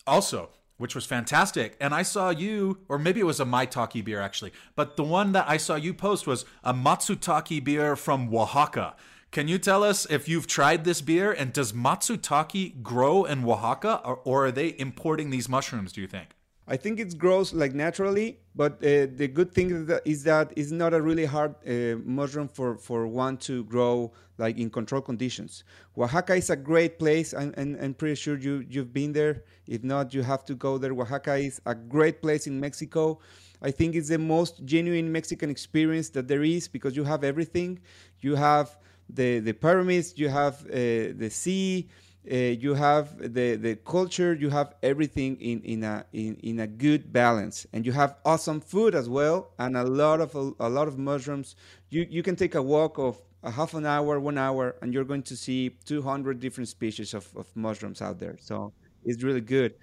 also, 0.05 0.49
which 0.77 0.95
was 0.95 1.05
fantastic. 1.05 1.75
And 1.79 1.93
I 1.93 2.03
saw 2.03 2.29
you, 2.29 2.79
or 2.87 2.99
maybe 2.99 3.19
it 3.19 3.25
was 3.25 3.39
a 3.39 3.45
Maitake 3.45 4.03
beer 4.03 4.21
actually, 4.21 4.53
but 4.75 4.97
the 4.97 5.03
one 5.03 5.31
that 5.31 5.49
I 5.49 5.57
saw 5.57 5.75
you 5.75 5.93
post 5.93 6.27
was 6.27 6.45
a 6.63 6.73
Matsutake 6.73 7.63
beer 7.63 7.95
from 7.95 8.33
Oaxaca. 8.33 8.95
Can 9.31 9.47
you 9.47 9.57
tell 9.57 9.83
us 9.83 10.05
if 10.11 10.29
you've 10.29 10.45
tried 10.45 10.83
this 10.83 11.01
beer 11.01 11.31
and 11.31 11.51
does 11.51 11.73
Matsutake 11.73 12.83
grow 12.83 13.23
in 13.23 13.43
Oaxaca 13.43 13.99
or, 14.05 14.19
or 14.23 14.45
are 14.45 14.51
they 14.51 14.75
importing 14.77 15.31
these 15.31 15.49
mushrooms, 15.49 15.91
do 15.91 16.01
you 16.01 16.07
think? 16.07 16.35
I 16.65 16.77
think 16.77 16.99
it 16.99 17.17
grows 17.17 17.53
like 17.53 17.73
naturally, 17.73 18.39
but 18.55 18.73
uh, 18.73 19.07
the 19.15 19.27
good 19.27 19.51
thing 19.51 19.89
is 20.05 20.23
that, 20.23 20.53
it's 20.55 20.71
not 20.71 20.93
a 20.93 21.01
really 21.01 21.25
hard 21.25 21.55
uh, 21.67 21.97
mushroom 22.05 22.47
for, 22.47 22.77
for 22.77 23.05
one 23.05 23.35
to 23.37 23.65
grow 23.65 24.13
like 24.37 24.57
in 24.57 24.69
controlled 24.69 25.05
conditions. 25.05 25.65
Oaxaca 25.97 26.35
is 26.35 26.49
a 26.49 26.55
great 26.55 26.97
place, 26.97 27.33
and 27.33 27.53
and 27.57 27.77
I'm 27.81 27.93
pretty 27.93 28.15
sure 28.15 28.37
you 28.37 28.65
you've 28.69 28.93
been 28.93 29.11
there. 29.13 29.43
If 29.67 29.83
not, 29.83 30.13
you 30.13 30.23
have 30.23 30.45
to 30.45 30.55
go 30.55 30.77
there. 30.77 30.91
Oaxaca 30.93 31.35
is 31.35 31.61
a 31.65 31.75
great 31.75 32.21
place 32.21 32.47
in 32.47 32.59
Mexico. 32.59 33.19
I 33.61 33.71
think 33.71 33.95
it's 33.95 34.09
the 34.09 34.17
most 34.17 34.65
genuine 34.65 35.11
Mexican 35.11 35.49
experience 35.49 36.09
that 36.09 36.27
there 36.27 36.43
is 36.43 36.67
because 36.67 36.95
you 36.95 37.03
have 37.03 37.23
everything. 37.23 37.79
You 38.21 38.35
have 38.35 38.77
the 39.09 39.39
the 39.39 39.53
pyramids, 39.53 40.13
you 40.17 40.29
have 40.29 40.61
uh, 40.65 41.13
the 41.21 41.29
sea, 41.29 41.89
uh, 42.31 42.35
you 42.35 42.73
have 42.73 43.17
the 43.33 43.55
the 43.55 43.75
culture, 43.75 44.33
you 44.33 44.49
have 44.49 44.75
everything 44.81 45.39
in 45.41 45.61
in 45.61 45.83
a 45.83 46.05
in, 46.13 46.35
in 46.37 46.59
a 46.59 46.67
good 46.67 47.11
balance, 47.11 47.67
and 47.73 47.85
you 47.85 47.91
have 47.91 48.15
awesome 48.25 48.61
food 48.61 48.95
as 48.95 49.09
well, 49.09 49.51
and 49.59 49.75
a 49.75 49.83
lot 49.83 50.21
of 50.21 50.33
a, 50.35 50.51
a 50.59 50.69
lot 50.69 50.87
of 50.87 50.97
mushrooms. 50.97 51.55
You 51.89 52.07
you 52.09 52.23
can 52.23 52.35
take 52.35 52.55
a 52.55 52.61
walk 52.61 52.97
of 52.97 53.21
a 53.43 53.51
half 53.51 53.73
an 53.73 53.85
hour, 53.85 54.19
one 54.19 54.37
hour, 54.37 54.75
and 54.81 54.93
you're 54.93 55.03
going 55.03 55.23
to 55.23 55.35
see 55.35 55.77
200 55.85 56.39
different 56.39 56.69
species 56.69 57.13
of, 57.13 57.27
of 57.35 57.45
mushrooms 57.55 58.01
out 58.01 58.17
there. 58.17 58.37
So 58.39 58.71
it's 59.03 59.21
really 59.21 59.41
good. 59.41 59.75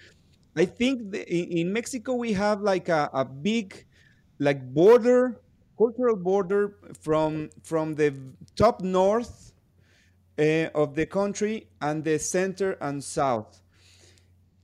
I 0.57 0.65
think 0.65 1.13
the, 1.13 1.29
in, 1.29 1.73
Mexico 1.73 2.15
we 2.15 2.33
have 2.33 2.63
like 2.63 2.89
a, 2.89 3.11
a 3.13 3.25
big 3.25 3.87
like 4.39 4.63
border 4.75 5.41
cultural 5.79 6.17
border 6.17 6.77
from 7.01 7.51
from 7.63 7.95
the 7.95 8.15
top 8.57 8.83
north 8.83 9.50
of 10.75 10.95
the 10.95 11.07
country 11.07 11.67
and 11.81 12.05
the 12.05 12.19
center 12.19 12.73
and 12.81 13.03
south. 13.03 13.61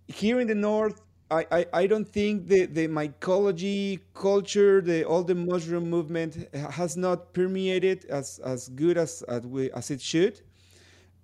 Here 0.09 0.41
in 0.41 0.47
the 0.47 0.55
north, 0.55 1.01
I, 1.31 1.47
I, 1.51 1.67
I 1.73 1.87
don't 1.87 2.09
think 2.09 2.47
the, 2.49 2.67
the 2.67 2.87
mycology 2.87 4.01
culture, 4.15 4.81
the 4.81 5.05
all 5.05 5.25
the 5.25 5.35
mushroom 5.35 5.91
movement 5.91 6.49
has 6.55 6.97
not 6.97 7.33
permeated 7.33 8.05
as, 8.07 8.39
as 8.45 8.69
good 8.69 8.97
as 8.97 9.23
as, 9.23 9.43
we, 9.43 9.71
as 9.73 9.91
it 9.91 10.01
should. 10.01 10.41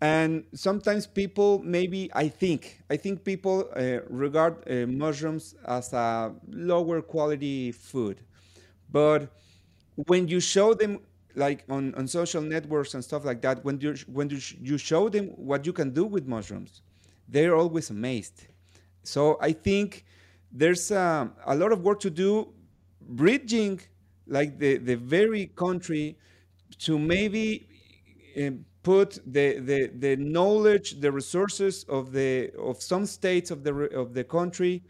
And 0.01 0.45
sometimes 0.55 1.07
people 1.07 1.61
maybe 1.65 2.11
I 2.15 2.29
think 2.29 2.83
I 2.91 2.97
think 2.97 3.23
people 3.25 3.71
uh, 3.77 4.01
regard 4.09 4.55
uh, 4.69 4.87
mushrooms 4.87 5.55
as 5.65 5.93
a 5.93 6.35
lower 6.51 7.03
quality 7.03 7.71
food, 7.73 8.21
but 8.91 9.31
when 9.95 10.29
you 10.29 10.41
show 10.41 10.75
them 10.75 11.01
like 11.35 11.65
on, 11.69 11.95
on 11.95 12.07
social 12.07 12.43
networks 12.43 12.95
and 12.95 13.03
stuff 13.05 13.25
like 13.25 13.41
that 13.43 13.65
when 13.65 13.81
you 13.81 13.95
when 14.07 14.29
you, 14.31 14.39
you 14.61 14.79
show 14.79 15.09
them 15.09 15.27
what 15.37 15.67
you 15.67 15.73
can 15.73 15.91
do 15.91 16.05
with 16.05 16.27
mushrooms 16.27 16.83
they're 17.29 17.57
always 17.57 17.91
amazed. 17.91 18.47
So 19.05 19.39
i 19.41 19.53
think 19.53 20.05
there's 20.53 20.91
a 20.91 21.31
lot 21.57 21.73
of 21.73 21.83
work 21.83 22.01
to 22.01 22.11
do 22.11 22.53
bridging 23.01 23.81
like 24.27 24.59
the, 24.59 24.79
the 24.79 24.95
very 24.97 25.47
country 25.57 26.17
to 26.79 26.99
maybe 26.99 27.69
uh, 28.41 28.51
put 28.83 29.19
the, 29.27 29.59
the, 29.61 29.91
the 29.99 30.17
knowledge 30.17 31.01
the 31.01 31.11
resources 31.11 31.85
of 31.89 32.13
the 32.13 32.51
of 32.59 32.81
some 32.83 33.07
states 33.07 33.51
of 33.51 33.63
the 33.65 33.73
of 33.97 34.15
the 34.15 34.25
country 34.25 34.83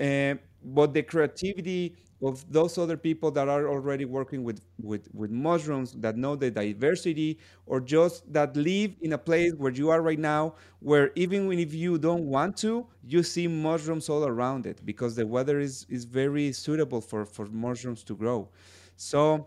uh, 0.00 0.34
but 0.64 0.92
the 0.94 1.02
creativity 1.02 1.94
of 2.22 2.44
those 2.52 2.78
other 2.78 2.96
people 2.96 3.30
that 3.30 3.48
are 3.48 3.68
already 3.68 4.04
working 4.04 4.42
with, 4.42 4.60
with, 4.82 5.08
with 5.14 5.30
mushrooms 5.30 5.92
that 5.92 6.16
know 6.16 6.34
the 6.34 6.50
diversity 6.50 7.38
or 7.66 7.80
just 7.80 8.30
that 8.32 8.56
live 8.56 8.92
in 9.02 9.12
a 9.12 9.18
place 9.18 9.52
where 9.54 9.72
you 9.72 9.88
are 9.90 10.02
right 10.02 10.18
now 10.18 10.54
where 10.80 11.10
even 11.14 11.52
if 11.52 11.72
you 11.72 11.96
don't 11.98 12.26
want 12.26 12.56
to 12.56 12.86
you 13.06 13.22
see 13.22 13.46
mushrooms 13.46 14.08
all 14.08 14.24
around 14.24 14.66
it 14.66 14.84
because 14.84 15.14
the 15.14 15.26
weather 15.26 15.60
is, 15.60 15.86
is 15.88 16.04
very 16.04 16.52
suitable 16.52 17.00
for, 17.00 17.24
for 17.24 17.46
mushrooms 17.46 18.02
to 18.02 18.14
grow. 18.14 18.48
So 18.96 19.46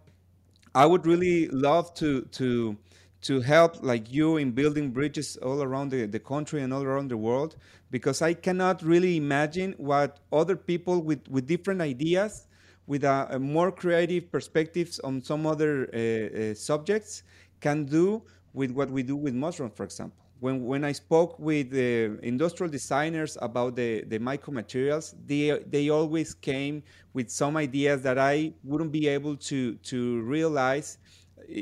i 0.73 0.85
would 0.85 1.05
really 1.05 1.47
love 1.49 1.93
to 1.95 2.21
to 2.31 2.77
to 3.21 3.39
help 3.41 3.83
like 3.83 4.11
you 4.11 4.37
in 4.37 4.51
building 4.51 4.89
bridges 4.89 5.37
all 5.37 5.61
around 5.61 5.89
the, 5.89 6.05
the 6.05 6.19
country 6.19 6.61
and 6.61 6.73
all 6.73 6.83
around 6.83 7.09
the 7.09 7.17
world 7.17 7.55
because 7.91 8.21
i 8.21 8.33
cannot 8.33 8.81
really 8.81 9.17
imagine 9.17 9.73
what 9.77 10.19
other 10.31 10.55
people 10.55 11.01
with, 11.01 11.27
with 11.29 11.45
different 11.47 11.81
ideas 11.81 12.47
with 12.91 13.03
a, 13.03 13.17
a 13.37 13.39
more 13.39 13.71
creative 13.71 14.23
perspectives 14.35 14.99
on 15.07 15.21
some 15.29 15.43
other 15.53 15.73
uh, 15.93 15.97
uh, 15.97 16.53
subjects 16.69 17.23
can 17.65 17.85
do 17.85 18.05
with 18.53 18.71
what 18.71 18.89
we 18.95 19.01
do 19.11 19.15
with 19.25 19.33
mushrooms, 19.33 19.73
for 19.79 19.85
example. 19.89 20.17
when 20.45 20.55
when 20.71 20.83
I 20.83 20.93
spoke 21.05 21.31
with 21.49 21.67
the 21.79 21.91
industrial 22.33 22.71
designers 22.79 23.31
about 23.47 23.71
the 23.81 23.91
the 24.13 24.19
mycomaterials, 24.29 25.05
they 25.29 25.43
they 25.73 25.85
always 25.99 26.29
came 26.49 26.75
with 27.17 27.27
some 27.41 27.53
ideas 27.67 27.97
that 28.07 28.17
I 28.17 28.35
wouldn't 28.69 28.91
be 28.99 29.05
able 29.17 29.35
to 29.49 29.59
to 29.91 29.99
realize 30.35 30.97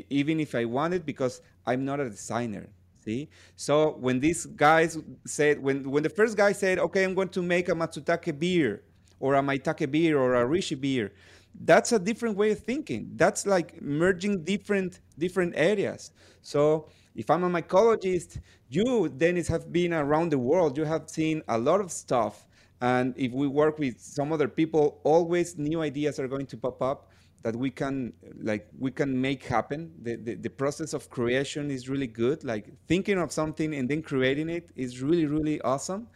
even 0.08 0.40
if 0.40 0.54
I 0.54 0.64
wanted 0.64 1.04
because 1.06 1.40
I'm 1.66 1.84
not 1.84 2.00
a 2.00 2.08
designer. 2.10 2.68
See, 3.04 3.30
so 3.56 3.96
when 3.98 4.20
these 4.20 4.44
guys 4.46 4.98
said 5.26 5.62
when 5.62 5.90
when 5.90 6.02
the 6.02 6.10
first 6.10 6.36
guy 6.36 6.52
said, 6.52 6.78
"Okay, 6.78 7.02
I'm 7.04 7.14
going 7.14 7.30
to 7.30 7.42
make 7.42 7.68
a 7.68 7.72
Matsutake 7.72 8.38
beer," 8.38 8.82
or 9.20 9.34
a 9.34 9.42
Maitake 9.42 9.90
beer, 9.90 10.18
or 10.18 10.34
a 10.34 10.44
Reishi 10.46 10.80
beer, 10.80 11.12
that's 11.64 11.92
a 11.92 11.98
different 11.98 12.36
way 12.36 12.50
of 12.52 12.60
thinking. 12.60 13.10
That's 13.16 13.46
like 13.46 13.80
merging 13.82 14.44
different 14.44 15.00
different 15.18 15.54
areas. 15.56 16.12
So 16.42 16.88
if 17.14 17.28
I'm 17.30 17.44
a 17.44 17.50
mycologist, 17.50 18.40
you 18.68 19.08
Dennis 19.08 19.48
have 19.48 19.72
been 19.72 19.92
around 19.92 20.30
the 20.30 20.38
world. 20.38 20.76
You 20.78 20.84
have 20.84 21.08
seen 21.10 21.42
a 21.48 21.58
lot 21.58 21.80
of 21.80 21.90
stuff. 21.90 22.46
And 22.80 23.14
if 23.16 23.32
we 23.32 23.46
work 23.46 23.78
with 23.78 24.00
some 24.00 24.32
other 24.32 24.48
people, 24.48 25.00
always 25.04 25.58
new 25.58 25.82
ideas 25.82 26.18
are 26.18 26.28
going 26.28 26.46
to 26.46 26.56
pop 26.56 26.80
up 26.80 27.10
that 27.42 27.56
we 27.56 27.70
can 27.70 28.12
like 28.42 28.68
we 28.78 28.90
can 28.90 29.20
make 29.20 29.44
happen. 29.44 29.92
The, 30.02 30.16
the, 30.16 30.34
the 30.36 30.50
process 30.50 30.92
of 30.94 31.10
creation 31.10 31.70
is 31.70 31.88
really 31.88 32.06
good. 32.06 32.44
Like 32.44 32.70
thinking 32.86 33.18
of 33.18 33.32
something 33.32 33.74
and 33.74 33.88
then 33.88 34.02
creating 34.02 34.48
it 34.48 34.70
is 34.76 35.02
really, 35.02 35.26
really 35.26 35.60
awesome. 35.62 36.06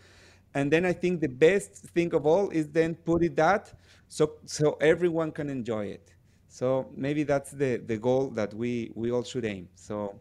And 0.55 0.71
then 0.73 0.85
I 0.85 0.93
think 0.93 1.21
the 1.21 1.29
best 1.29 1.73
thing 1.95 2.14
of 2.14 2.27
all 2.27 2.51
is 2.51 2.69
then 2.69 2.95
put 2.95 3.23
it 3.23 3.37
that 3.37 3.73
so 4.09 4.35
so 4.47 4.77
everyone 4.81 5.33
can 5.33 5.51
enjoy 5.51 5.87
it. 5.87 6.14
So 6.49 6.87
maybe 6.97 7.25
that's 7.25 7.51
the, 7.51 7.79
the 7.79 7.97
goal 7.97 8.29
that 8.31 8.55
we, 8.55 8.93
we 8.95 9.11
all 9.11 9.25
should 9.25 9.45
aim. 9.45 9.69
So 9.75 10.21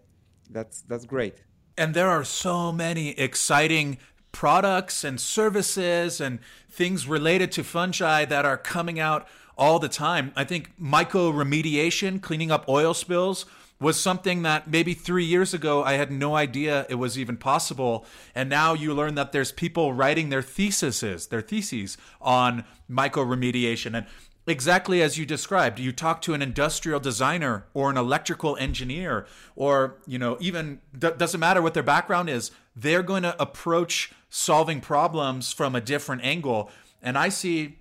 that's 0.50 0.82
that's 0.82 1.06
great. 1.06 1.44
And 1.78 1.94
there 1.94 2.10
are 2.10 2.24
so 2.24 2.72
many 2.72 3.10
exciting 3.20 4.00
products 4.32 5.04
and 5.04 5.20
services 5.20 6.20
and 6.20 6.40
things 6.70 7.08
related 7.08 7.52
to 7.52 7.64
fungi 7.64 8.26
that 8.26 8.46
are 8.46 8.58
coming 8.58 9.00
out 9.00 9.28
all 9.58 9.78
the 9.78 9.90
time. 9.90 10.32
I 10.36 10.44
think 10.44 10.72
mycoremediation, 10.82 12.22
cleaning 12.22 12.52
up 12.52 12.68
oil 12.68 12.94
spills, 12.96 13.46
was 13.84 14.00
something 14.00 14.42
that 14.44 14.68
maybe 14.68 14.94
three 14.94 15.26
years 15.26 15.54
ago 15.54 15.84
I 15.84 15.94
had 15.94 16.12
no 16.12 16.36
idea 16.36 16.86
it 16.90 16.96
was 16.96 17.20
even 17.20 17.38
possible. 17.38 18.06
And 18.34 18.50
now 18.50 18.74
you 18.74 18.94
learn 18.94 19.16
that 19.16 19.32
there's 19.32 19.52
people 19.52 19.94
writing 19.94 20.30
their 20.30 20.42
theses, 20.42 21.28
their 21.28 21.42
theses 21.42 21.98
on 22.22 22.64
mycoremediation. 22.90 23.96
And 23.96 24.08
exactly 24.46 25.02
as 25.02 25.18
you 25.18 25.26
described 25.26 25.80
you 25.80 25.92
talk 25.92 26.22
to 26.22 26.34
an 26.34 26.42
industrial 26.42 27.00
designer 27.00 27.66
or 27.74 27.90
an 27.90 27.96
electrical 27.96 28.58
engineer 28.58 29.26
or 29.56 29.96
you 30.06 30.20
know 30.20 30.36
even 30.42 30.82
doesn't 31.00 31.40
matter 31.40 31.62
what 31.62 31.74
their 31.74 31.82
background 31.84 32.30
is 32.30 32.52
they're 32.76 33.04
going 33.04 33.24
to 33.24 33.42
approach 33.42 34.12
solving 34.30 34.82
problems 34.82 35.54
from 35.54 35.76
a 35.76 35.80
different 35.80 36.22
angle 36.26 36.70
and 37.02 37.18
i 37.18 37.30
see 37.30 37.78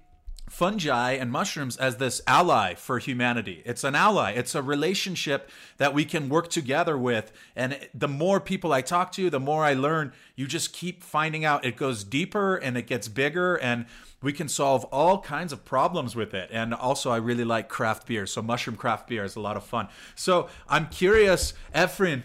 fungi 0.52 1.12
and 1.12 1.32
mushrooms 1.32 1.78
as 1.78 1.96
this 1.96 2.20
ally 2.26 2.74
for 2.74 2.98
humanity. 2.98 3.62
It's 3.64 3.84
an 3.84 3.94
ally. 3.94 4.32
It's 4.32 4.54
a 4.54 4.60
relationship 4.60 5.48
that 5.78 5.94
we 5.94 6.04
can 6.04 6.28
work 6.28 6.50
together 6.50 6.98
with. 6.98 7.32
And 7.56 7.88
the 7.94 8.06
more 8.06 8.38
people 8.38 8.70
I 8.70 8.82
talk 8.82 9.12
to, 9.12 9.30
the 9.30 9.40
more 9.40 9.64
I 9.64 9.72
learn. 9.72 10.12
You 10.36 10.46
just 10.46 10.74
keep 10.74 11.02
finding 11.02 11.42
out 11.42 11.64
it 11.64 11.78
goes 11.78 12.04
deeper 12.04 12.56
and 12.56 12.76
it 12.76 12.86
gets 12.86 13.08
bigger 13.08 13.56
and 13.56 13.86
we 14.20 14.34
can 14.34 14.46
solve 14.46 14.84
all 14.92 15.22
kinds 15.22 15.54
of 15.54 15.64
problems 15.64 16.14
with 16.14 16.34
it. 16.34 16.50
And 16.52 16.74
also, 16.74 17.10
I 17.10 17.16
really 17.16 17.44
like 17.44 17.70
craft 17.70 18.06
beer. 18.06 18.26
So, 18.26 18.42
mushroom 18.42 18.76
craft 18.76 19.08
beer 19.08 19.24
is 19.24 19.36
a 19.36 19.40
lot 19.40 19.56
of 19.56 19.64
fun. 19.64 19.88
So, 20.14 20.50
I'm 20.68 20.86
curious, 20.88 21.54
Efren, 21.74 22.24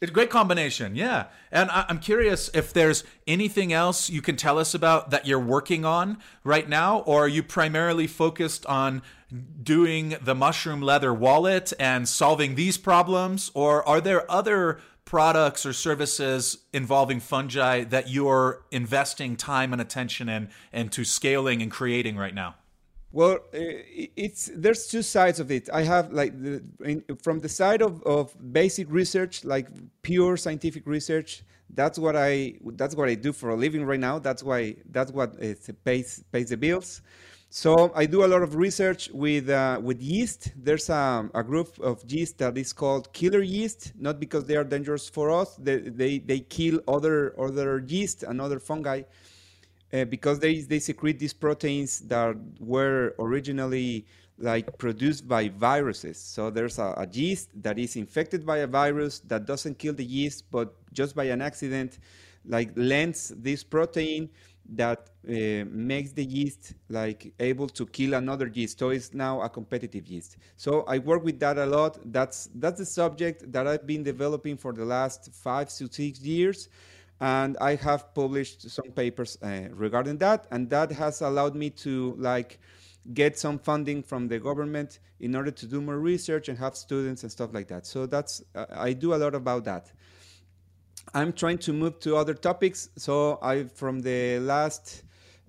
it's 0.00 0.10
a 0.10 0.14
great 0.14 0.30
combination, 0.30 0.96
yeah. 0.96 1.26
And 1.52 1.70
I- 1.70 1.84
am 1.88 1.98
curious 1.98 2.50
if 2.54 2.72
there's 2.72 3.04
anything 3.26 3.72
else 3.72 4.08
you 4.08 4.22
can 4.22 4.36
tell 4.36 4.58
us 4.58 4.74
about 4.74 5.10
that 5.10 5.26
you're 5.26 5.38
working 5.38 5.84
on 5.84 6.16
right 6.42 6.66
now, 6.66 7.00
or 7.00 7.24
are 7.24 7.28
you 7.28 7.42
primarily 7.42 8.06
focused 8.06 8.64
on 8.66 9.02
doing 9.62 10.16
the 10.22 10.34
mushroom 10.34 10.80
leather 10.80 11.12
wallet 11.12 11.72
and 11.78 12.08
solving 12.08 12.54
these 12.54 12.78
problems, 12.78 13.50
or 13.52 13.86
are 13.86 14.00
there 14.00 14.30
other 14.30 14.80
products 15.04 15.66
or 15.66 15.72
services 15.72 16.58
involving 16.72 17.20
fungi 17.20 17.84
that 17.84 18.08
you're 18.08 18.64
investing 18.70 19.36
time 19.36 19.72
and 19.72 19.82
attention 19.82 20.28
in 20.28 20.48
and 20.72 20.90
to 20.92 21.04
scaling 21.04 21.60
and 21.60 21.70
creating 21.70 22.16
right 22.16 22.34
now? 22.34 22.54
Well, 23.12 23.34
uh, 23.52 23.58
it's 24.16 24.50
there's 24.54 24.86
two 24.86 25.02
sides 25.02 25.40
of 25.40 25.50
it. 25.50 25.68
I 25.72 25.82
have 25.82 26.12
like 26.12 26.40
the, 26.40 26.62
in, 26.84 27.02
from 27.22 27.40
the 27.40 27.48
side 27.48 27.82
of, 27.82 28.02
of 28.04 28.34
basic 28.52 28.88
research, 28.88 29.44
like 29.44 29.68
pure 30.02 30.36
scientific 30.36 30.86
research. 30.86 31.42
That's 31.74 31.98
what 31.98 32.14
I 32.14 32.54
that's 32.74 32.94
what 32.94 33.08
I 33.08 33.14
do 33.14 33.32
for 33.32 33.50
a 33.50 33.56
living 33.56 33.84
right 33.84 33.98
now. 33.98 34.20
That's 34.20 34.44
why 34.44 34.76
that's 34.90 35.10
what 35.10 35.42
uh, 35.42 35.54
pays 35.84 36.22
pays 36.30 36.50
the 36.50 36.56
bills. 36.56 37.02
So 37.52 37.92
I 37.96 38.06
do 38.06 38.24
a 38.24 38.28
lot 38.28 38.42
of 38.42 38.54
research 38.54 39.10
with 39.12 39.48
uh, 39.50 39.80
with 39.82 40.00
yeast. 40.00 40.52
There's 40.56 40.88
a, 40.88 41.28
a, 41.34 41.42
group 41.42 41.80
of 41.80 42.04
yeast 42.06 42.38
that 42.38 42.56
is 42.56 42.72
called 42.72 43.12
killer 43.12 43.42
yeast, 43.42 43.92
not 43.98 44.20
because 44.20 44.44
they 44.44 44.54
are 44.54 44.62
dangerous 44.62 45.08
for 45.08 45.32
us. 45.32 45.56
They 45.56 45.78
they, 45.78 46.18
they 46.18 46.40
kill 46.40 46.80
other 46.86 47.34
other 47.40 47.84
yeast 47.88 48.22
and 48.22 48.40
other 48.40 48.60
fungi 48.60 49.02
uh, 49.92 50.04
because 50.04 50.38
they, 50.38 50.60
they 50.60 50.78
secrete 50.78 51.18
these 51.18 51.32
proteins 51.32 52.00
that 52.00 52.36
were 52.58 53.14
originally 53.18 54.06
like 54.38 54.78
produced 54.78 55.28
by 55.28 55.48
viruses. 55.48 56.18
So 56.18 56.50
there's 56.50 56.78
a, 56.78 56.94
a, 56.96 57.06
yeast 57.12 57.50
that 57.62 57.78
is 57.78 57.96
infected 57.96 58.46
by 58.46 58.58
a 58.58 58.66
virus 58.66 59.20
that 59.20 59.44
doesn't 59.44 59.78
kill 59.78 59.92
the 59.92 60.04
yeast, 60.04 60.44
but 60.50 60.74
just 60.92 61.14
by 61.14 61.24
an 61.24 61.42
accident, 61.42 61.98
like 62.46 62.70
lends 62.74 63.34
this 63.36 63.62
protein 63.62 64.30
that 64.72 65.10
uh, 65.28 65.64
makes 65.68 66.12
the 66.12 66.24
yeast 66.24 66.74
like 66.88 67.34
able 67.40 67.68
to 67.68 67.84
kill 67.86 68.14
another 68.14 68.46
yeast. 68.46 68.78
So 68.78 68.90
it's 68.90 69.12
now 69.12 69.42
a 69.42 69.48
competitive 69.48 70.06
yeast. 70.06 70.36
So 70.56 70.84
I 70.86 70.98
work 70.98 71.24
with 71.24 71.38
that 71.40 71.58
a 71.58 71.66
lot. 71.66 71.98
That's 72.12 72.48
that's 72.54 72.78
the 72.78 72.86
subject 72.86 73.50
that 73.52 73.66
I've 73.66 73.86
been 73.86 74.02
developing 74.02 74.56
for 74.56 74.72
the 74.72 74.84
last 74.84 75.30
five 75.34 75.68
to 75.68 75.92
six 75.92 76.20
years 76.20 76.68
and 77.20 77.56
I 77.60 77.74
have 77.76 78.14
published 78.14 78.70
some 78.70 78.90
papers 78.92 79.36
uh, 79.42 79.68
regarding 79.72 80.18
that, 80.18 80.46
and 80.50 80.70
that 80.70 80.90
has 80.92 81.20
allowed 81.20 81.54
me 81.54 81.70
to 81.70 82.14
like 82.18 82.58
get 83.14 83.38
some 83.38 83.58
funding 83.58 84.02
from 84.02 84.28
the 84.28 84.38
government 84.38 85.00
in 85.20 85.34
order 85.34 85.50
to 85.50 85.66
do 85.66 85.80
more 85.80 85.98
research 85.98 86.48
and 86.48 86.58
have 86.58 86.76
students 86.76 87.22
and 87.22 87.30
stuff 87.30 87.52
like 87.52 87.68
that. 87.68 87.86
So 87.86 88.06
that's 88.06 88.42
uh, 88.54 88.66
I 88.72 88.92
do 88.94 89.14
a 89.14 89.16
lot 89.16 89.34
about 89.34 89.64
that. 89.64 89.92
I'm 91.12 91.32
trying 91.32 91.58
to 91.58 91.72
move 91.72 91.98
to 92.00 92.16
other 92.16 92.34
topics. 92.34 92.88
So 92.96 93.38
I 93.42 93.64
from 93.64 94.00
the 94.00 94.38
last 94.38 95.02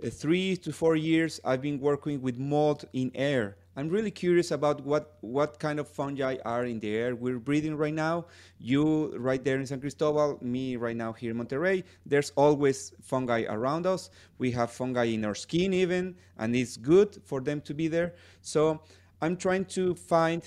uh, 0.03 0.09
three 0.09 0.57
to 0.57 0.73
four 0.73 0.95
years, 0.95 1.39
I've 1.45 1.61
been 1.61 1.79
working 1.79 2.21
with 2.21 2.37
mold 2.37 2.85
in 2.93 3.11
air. 3.15 3.57
I'm 3.77 3.87
really 3.87 4.11
curious 4.11 4.51
about 4.51 4.83
what, 4.83 5.17
what 5.21 5.57
kind 5.57 5.79
of 5.79 5.87
fungi 5.87 6.35
are 6.43 6.65
in 6.65 6.79
the 6.81 6.93
air 6.93 7.15
we're 7.15 7.39
breathing 7.39 7.75
right 7.77 7.93
now. 7.93 8.25
You 8.59 9.15
right 9.17 9.41
there 9.41 9.57
in 9.59 9.65
San 9.65 9.79
Cristobal, 9.79 10.39
me 10.41 10.75
right 10.75 10.95
now 10.95 11.13
here 11.13 11.31
in 11.31 11.37
Monterrey. 11.37 11.85
There's 12.05 12.31
always 12.35 12.91
fungi 13.01 13.45
around 13.47 13.87
us. 13.87 14.09
We 14.39 14.51
have 14.51 14.71
fungi 14.71 15.05
in 15.05 15.23
our 15.23 15.35
skin 15.35 15.73
even, 15.73 16.15
and 16.37 16.53
it's 16.53 16.75
good 16.75 17.21
for 17.23 17.39
them 17.39 17.61
to 17.61 17.73
be 17.73 17.87
there. 17.87 18.13
So 18.41 18.81
I'm 19.21 19.37
trying 19.37 19.65
to 19.65 19.95
find 19.95 20.43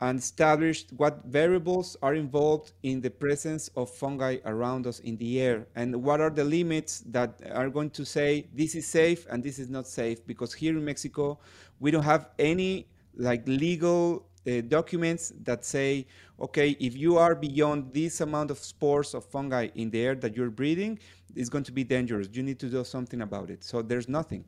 and 0.00 0.18
established 0.18 0.92
what 0.96 1.24
variables 1.24 1.96
are 2.02 2.14
involved 2.14 2.72
in 2.82 3.00
the 3.00 3.10
presence 3.10 3.68
of 3.76 3.88
fungi 3.90 4.36
around 4.44 4.86
us 4.86 4.98
in 5.00 5.16
the 5.16 5.40
air. 5.40 5.66
And 5.74 6.02
what 6.02 6.20
are 6.20 6.30
the 6.30 6.44
limits 6.44 7.00
that 7.06 7.40
are 7.52 7.70
going 7.70 7.90
to 7.90 8.04
say 8.04 8.48
this 8.54 8.74
is 8.74 8.86
safe 8.86 9.26
and 9.30 9.42
this 9.42 9.58
is 9.58 9.70
not 9.70 9.86
safe 9.86 10.26
because 10.26 10.52
here 10.52 10.76
in 10.76 10.84
Mexico 10.84 11.38
we 11.80 11.90
don't 11.90 12.02
have 12.02 12.28
any 12.38 12.88
like 13.16 13.46
legal 13.46 14.26
uh, 14.46 14.60
documents 14.68 15.32
that 15.42 15.64
say 15.64 16.06
okay 16.40 16.70
if 16.80 16.96
you 16.96 17.16
are 17.18 17.34
beyond 17.34 17.92
this 17.92 18.20
amount 18.20 18.50
of 18.50 18.58
spores 18.58 19.14
of 19.14 19.24
fungi 19.24 19.68
in 19.74 19.90
the 19.90 20.00
air 20.00 20.14
that 20.14 20.36
you're 20.36 20.50
breathing 20.50 20.98
it's 21.34 21.50
going 21.50 21.64
to 21.64 21.72
be 21.72 21.84
dangerous. 21.84 22.28
You 22.32 22.42
need 22.42 22.58
to 22.60 22.70
do 22.70 22.82
something 22.82 23.20
about 23.20 23.50
it. 23.50 23.62
So 23.62 23.82
there's 23.82 24.08
nothing. 24.08 24.46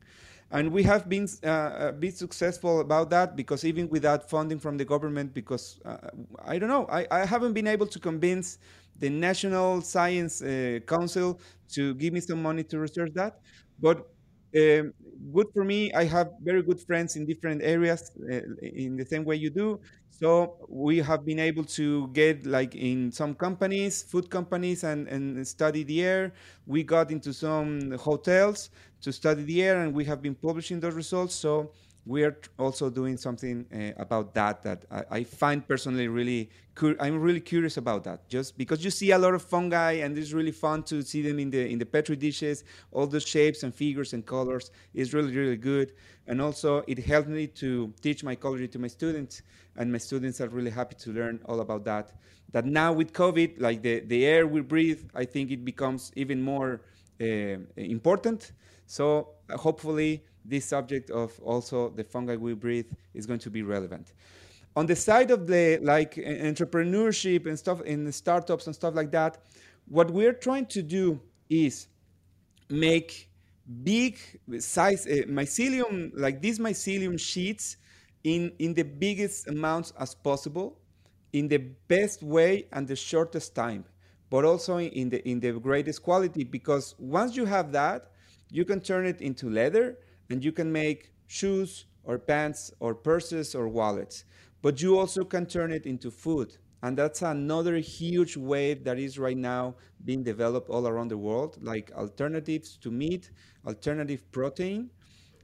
And 0.51 0.71
we 0.71 0.81
have 0.83 1.07
been 1.07 1.27
uh, 1.43 1.91
been 1.91 2.11
successful 2.11 2.79
about 2.79 3.11
that 3.11 3.35
because 3.35 3.63
even 3.63 3.87
without 3.89 4.27
funding 4.27 4.57
from 4.59 4.77
the 4.77 4.85
government, 4.85 5.33
because 5.33 5.79
uh, 5.85 5.97
I 6.43 6.57
don't 6.57 6.69
know, 6.69 6.87
I, 6.89 7.05
I 7.11 7.25
haven't 7.25 7.53
been 7.53 7.67
able 7.67 7.85
to 7.85 7.99
convince 7.99 8.57
the 8.97 9.09
National 9.09 9.81
Science 9.81 10.41
uh, 10.41 10.79
Council 10.87 11.39
to 11.73 11.93
give 11.95 12.13
me 12.13 12.19
some 12.19 12.41
money 12.41 12.63
to 12.63 12.79
research 12.79 13.11
that. 13.13 13.41
But 13.79 14.07
um, 14.55 14.93
good 15.33 15.47
for 15.53 15.63
me. 15.63 15.91
I 15.93 16.05
have 16.05 16.29
very 16.41 16.63
good 16.63 16.79
friends 16.81 17.15
in 17.15 17.25
different 17.25 17.61
areas 17.63 18.11
uh, 18.31 18.41
in 18.61 18.95
the 18.95 19.05
same 19.05 19.23
way 19.25 19.35
you 19.35 19.49
do. 19.49 19.79
So 20.09 20.57
we 20.67 20.97
have 20.97 21.25
been 21.25 21.39
able 21.39 21.63
to 21.79 22.07
get 22.09 22.45
like 22.45 22.75
in 22.75 23.11
some 23.11 23.35
companies, 23.35 24.03
food 24.03 24.29
companies, 24.29 24.83
and, 24.83 25.07
and 25.07 25.47
study 25.47 25.83
the 25.83 26.01
air. 26.03 26.33
We 26.65 26.83
got 26.83 27.11
into 27.11 27.33
some 27.33 27.91
hotels 27.97 28.69
to 29.01 29.13
study 29.13 29.43
the 29.43 29.63
air, 29.63 29.81
and 29.81 29.93
we 29.93 30.03
have 30.05 30.21
been 30.21 30.35
publishing 30.35 30.79
those 30.79 30.93
results. 30.95 31.35
So 31.35 31.71
we 32.05 32.23
are 32.23 32.37
also 32.57 32.89
doing 32.89 33.17
something 33.17 33.65
uh, 33.73 34.01
about 34.01 34.33
that 34.33 34.63
that 34.63 34.85
I, 34.89 35.03
I, 35.11 35.23
find 35.23 35.67
personally 35.67 36.07
really 36.07 36.49
cur- 36.73 36.95
I'm 36.99 37.19
really 37.19 37.41
curious 37.41 37.77
about 37.77 38.03
that. 38.05 38.27
Just 38.29 38.57
because 38.57 38.83
you 38.83 38.89
see 38.89 39.11
a 39.11 39.17
lot 39.17 39.33
of 39.33 39.41
fungi 39.41 39.93
and 39.93 40.17
it's 40.17 40.31
really 40.31 40.51
fun 40.51 40.83
to 40.83 41.01
see 41.01 41.21
them 41.21 41.39
in 41.39 41.49
the 41.49 41.69
in 41.69 41.77
the 41.77 41.85
petri 41.85 42.15
dishes 42.15 42.63
all 42.91 43.05
the 43.05 43.19
shapes 43.19 43.63
and 43.63 43.73
figures 43.73 44.13
and 44.13 44.25
colors 44.25 44.71
is 44.93 45.13
really 45.13 45.35
really 45.35 45.57
good. 45.57 45.93
And 46.27 46.41
also 46.41 46.83
it 46.87 46.99
helped 46.99 47.29
me 47.29 47.47
to 47.47 47.93
teach 48.01 48.23
mycology 48.23 48.71
to 48.71 48.79
my 48.79 48.87
students 48.87 49.41
and 49.75 49.91
my 49.91 49.97
students 49.97 50.41
are 50.41 50.47
really 50.47 50.71
happy 50.71 50.95
to 50.95 51.11
learn 51.11 51.39
all 51.45 51.59
about 51.59 51.83
that. 51.85 52.13
That 52.51 52.65
now 52.65 52.93
with 52.93 53.13
covid 53.13 53.59
like 53.59 53.81
the, 53.83 53.99
the 53.99 54.25
air 54.25 54.47
we 54.47 54.61
breathe 54.61 55.01
i 55.13 55.23
think 55.23 55.51
it 55.51 55.63
becomes 55.63 56.11
even 56.15 56.41
more 56.41 56.81
uh, 57.21 57.57
important. 57.75 58.53
So 58.85 59.29
uh, 59.49 59.57
hopefully 59.57 60.23
this 60.49 60.65
subject 60.65 61.09
of 61.09 61.39
also 61.39 61.89
the 61.89 62.03
fungi 62.03 62.35
we 62.35 62.53
breathe 62.53 62.87
is 63.13 63.25
going 63.25 63.39
to 63.39 63.49
be 63.49 63.61
relevant. 63.61 64.13
On 64.75 64.85
the 64.85 64.95
side 64.95 65.31
of 65.31 65.47
the 65.47 65.79
like 65.81 66.15
entrepreneurship 66.15 67.45
and 67.45 67.57
stuff 67.57 67.81
in 67.81 68.11
startups 68.11 68.67
and 68.67 68.75
stuff 68.75 68.95
like 68.95 69.11
that, 69.11 69.39
what 69.87 70.11
we're 70.11 70.33
trying 70.33 70.67
to 70.67 70.81
do 70.81 71.19
is 71.49 71.87
make 72.69 73.29
big 73.83 74.17
size 74.59 75.05
uh, 75.05 75.25
mycelium 75.27 76.11
like 76.15 76.41
these 76.41 76.59
mycelium 76.59 77.19
sheets 77.19 77.77
in 78.23 78.51
in 78.59 78.73
the 78.73 78.83
biggest 78.83 79.47
amounts 79.47 79.93
as 79.99 80.15
possible 80.15 80.77
in 81.33 81.47
the 81.47 81.57
best 81.87 82.23
way 82.23 82.65
and 82.71 82.87
the 82.87 82.95
shortest 82.95 83.53
time 83.53 83.85
but 84.29 84.43
also 84.43 84.79
in 84.79 85.09
the 85.09 85.27
in 85.27 85.39
the 85.39 85.51
greatest 85.51 86.01
quality 86.01 86.43
because 86.43 86.95
once 86.97 87.35
you 87.35 87.45
have 87.45 87.71
that 87.71 88.11
you 88.49 88.65
can 88.65 88.79
turn 88.81 89.05
it 89.05 89.21
into 89.21 89.49
leather 89.49 89.97
and 90.29 90.43
you 90.43 90.51
can 90.51 90.71
make 90.71 91.11
shoes 91.27 91.85
or 92.03 92.17
pants 92.17 92.71
or 92.79 92.95
purses 92.95 93.55
or 93.55 93.67
wallets. 93.67 94.25
But 94.61 94.81
you 94.81 94.97
also 94.97 95.23
can 95.23 95.45
turn 95.45 95.71
it 95.71 95.85
into 95.85 96.11
food. 96.11 96.57
And 96.81 96.97
that's 96.97 97.21
another 97.21 97.77
huge 97.77 98.37
wave 98.37 98.83
that 98.85 98.97
is 98.99 99.19
right 99.19 99.37
now 99.37 99.75
being 100.05 100.23
developed 100.23 100.69
all 100.69 100.87
around 100.87 101.09
the 101.09 101.17
world, 101.17 101.57
like 101.61 101.91
alternatives 101.95 102.77
to 102.77 102.89
meat, 102.91 103.31
alternative 103.65 104.29
protein. 104.31 104.89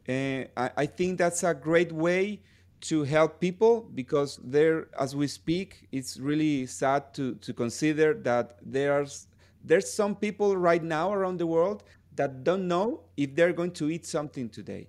Uh, 0.07 0.45
I, 0.55 0.69
I 0.77 0.85
think 0.85 1.17
that's 1.17 1.43
a 1.43 1.53
great 1.53 1.91
way 1.91 2.41
to 2.81 3.03
help 3.03 3.39
people 3.39 3.89
because 3.95 4.39
there, 4.43 4.87
as 4.99 5.15
we 5.15 5.27
speak, 5.27 5.87
it's 5.91 6.19
really 6.19 6.65
sad 6.67 7.13
to, 7.15 7.35
to 7.35 7.53
consider 7.53 8.13
that 8.13 8.57
there's 8.63 9.27
there's 9.63 9.91
some 9.91 10.15
people 10.15 10.55
right 10.55 10.83
now 10.83 11.11
around 11.11 11.37
the 11.39 11.47
world 11.47 11.83
that 12.15 12.43
don't 12.43 12.67
know 12.67 13.01
if 13.17 13.35
they're 13.35 13.53
going 13.53 13.71
to 13.71 13.89
eat 13.89 14.05
something 14.05 14.49
today. 14.49 14.87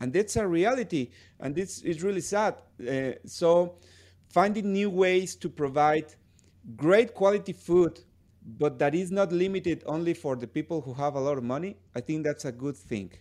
And 0.00 0.12
that's 0.12 0.36
a 0.36 0.46
reality, 0.46 1.10
and 1.40 1.54
this 1.54 1.80
is 1.82 2.02
really 2.02 2.20
sad. 2.20 2.56
Uh, 2.80 3.12
so, 3.24 3.76
finding 4.28 4.72
new 4.72 4.90
ways 4.90 5.36
to 5.36 5.48
provide 5.48 6.14
great 6.76 7.14
quality 7.14 7.52
food, 7.52 8.00
but 8.58 8.78
that 8.78 8.94
is 8.94 9.10
not 9.10 9.32
limited 9.32 9.82
only 9.86 10.14
for 10.14 10.36
the 10.36 10.46
people 10.46 10.80
who 10.80 10.92
have 10.94 11.14
a 11.14 11.20
lot 11.20 11.38
of 11.38 11.44
money, 11.44 11.76
I 11.94 12.00
think 12.00 12.24
that's 12.24 12.44
a 12.44 12.52
good 12.52 12.76
thing. 12.76 13.12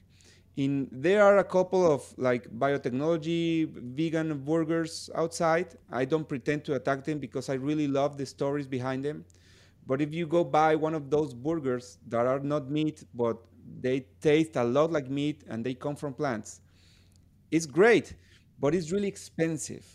In, 0.56 0.88
there 0.92 1.24
are 1.24 1.40
a 1.40 1.44
couple 1.44 1.92
of 1.92 2.14
like 2.18 2.48
biotechnology 2.60 3.68
vegan 3.96 4.38
burgers 4.44 5.10
outside. 5.16 5.78
I 5.92 6.06
don't 6.06 6.28
pretend 6.28 6.64
to 6.66 6.76
attack 6.76 7.04
them 7.06 7.18
because 7.20 7.50
I 7.50 7.54
really 7.56 7.88
love 7.88 8.18
the 8.18 8.26
stories 8.26 8.68
behind 8.68 9.04
them. 9.04 9.26
But 9.86 10.02
if 10.02 10.14
you 10.14 10.28
go 10.28 10.44
buy 10.44 10.76
one 10.76 10.94
of 10.94 11.10
those 11.10 11.34
burgers 11.34 11.98
that 12.08 12.26
are 12.26 12.40
not 12.40 12.70
meat, 12.70 13.04
but 13.14 13.38
they 13.82 14.02
taste 14.22 14.56
a 14.56 14.64
lot 14.64 14.92
like 14.92 15.10
meat 15.10 15.44
and 15.50 15.66
they 15.66 15.74
come 15.74 15.96
from 15.96 16.14
plants, 16.14 16.62
it's 17.52 17.66
great, 17.66 18.16
but 18.60 18.74
it's 18.74 18.92
really 18.92 19.08
expensive. 19.08 19.86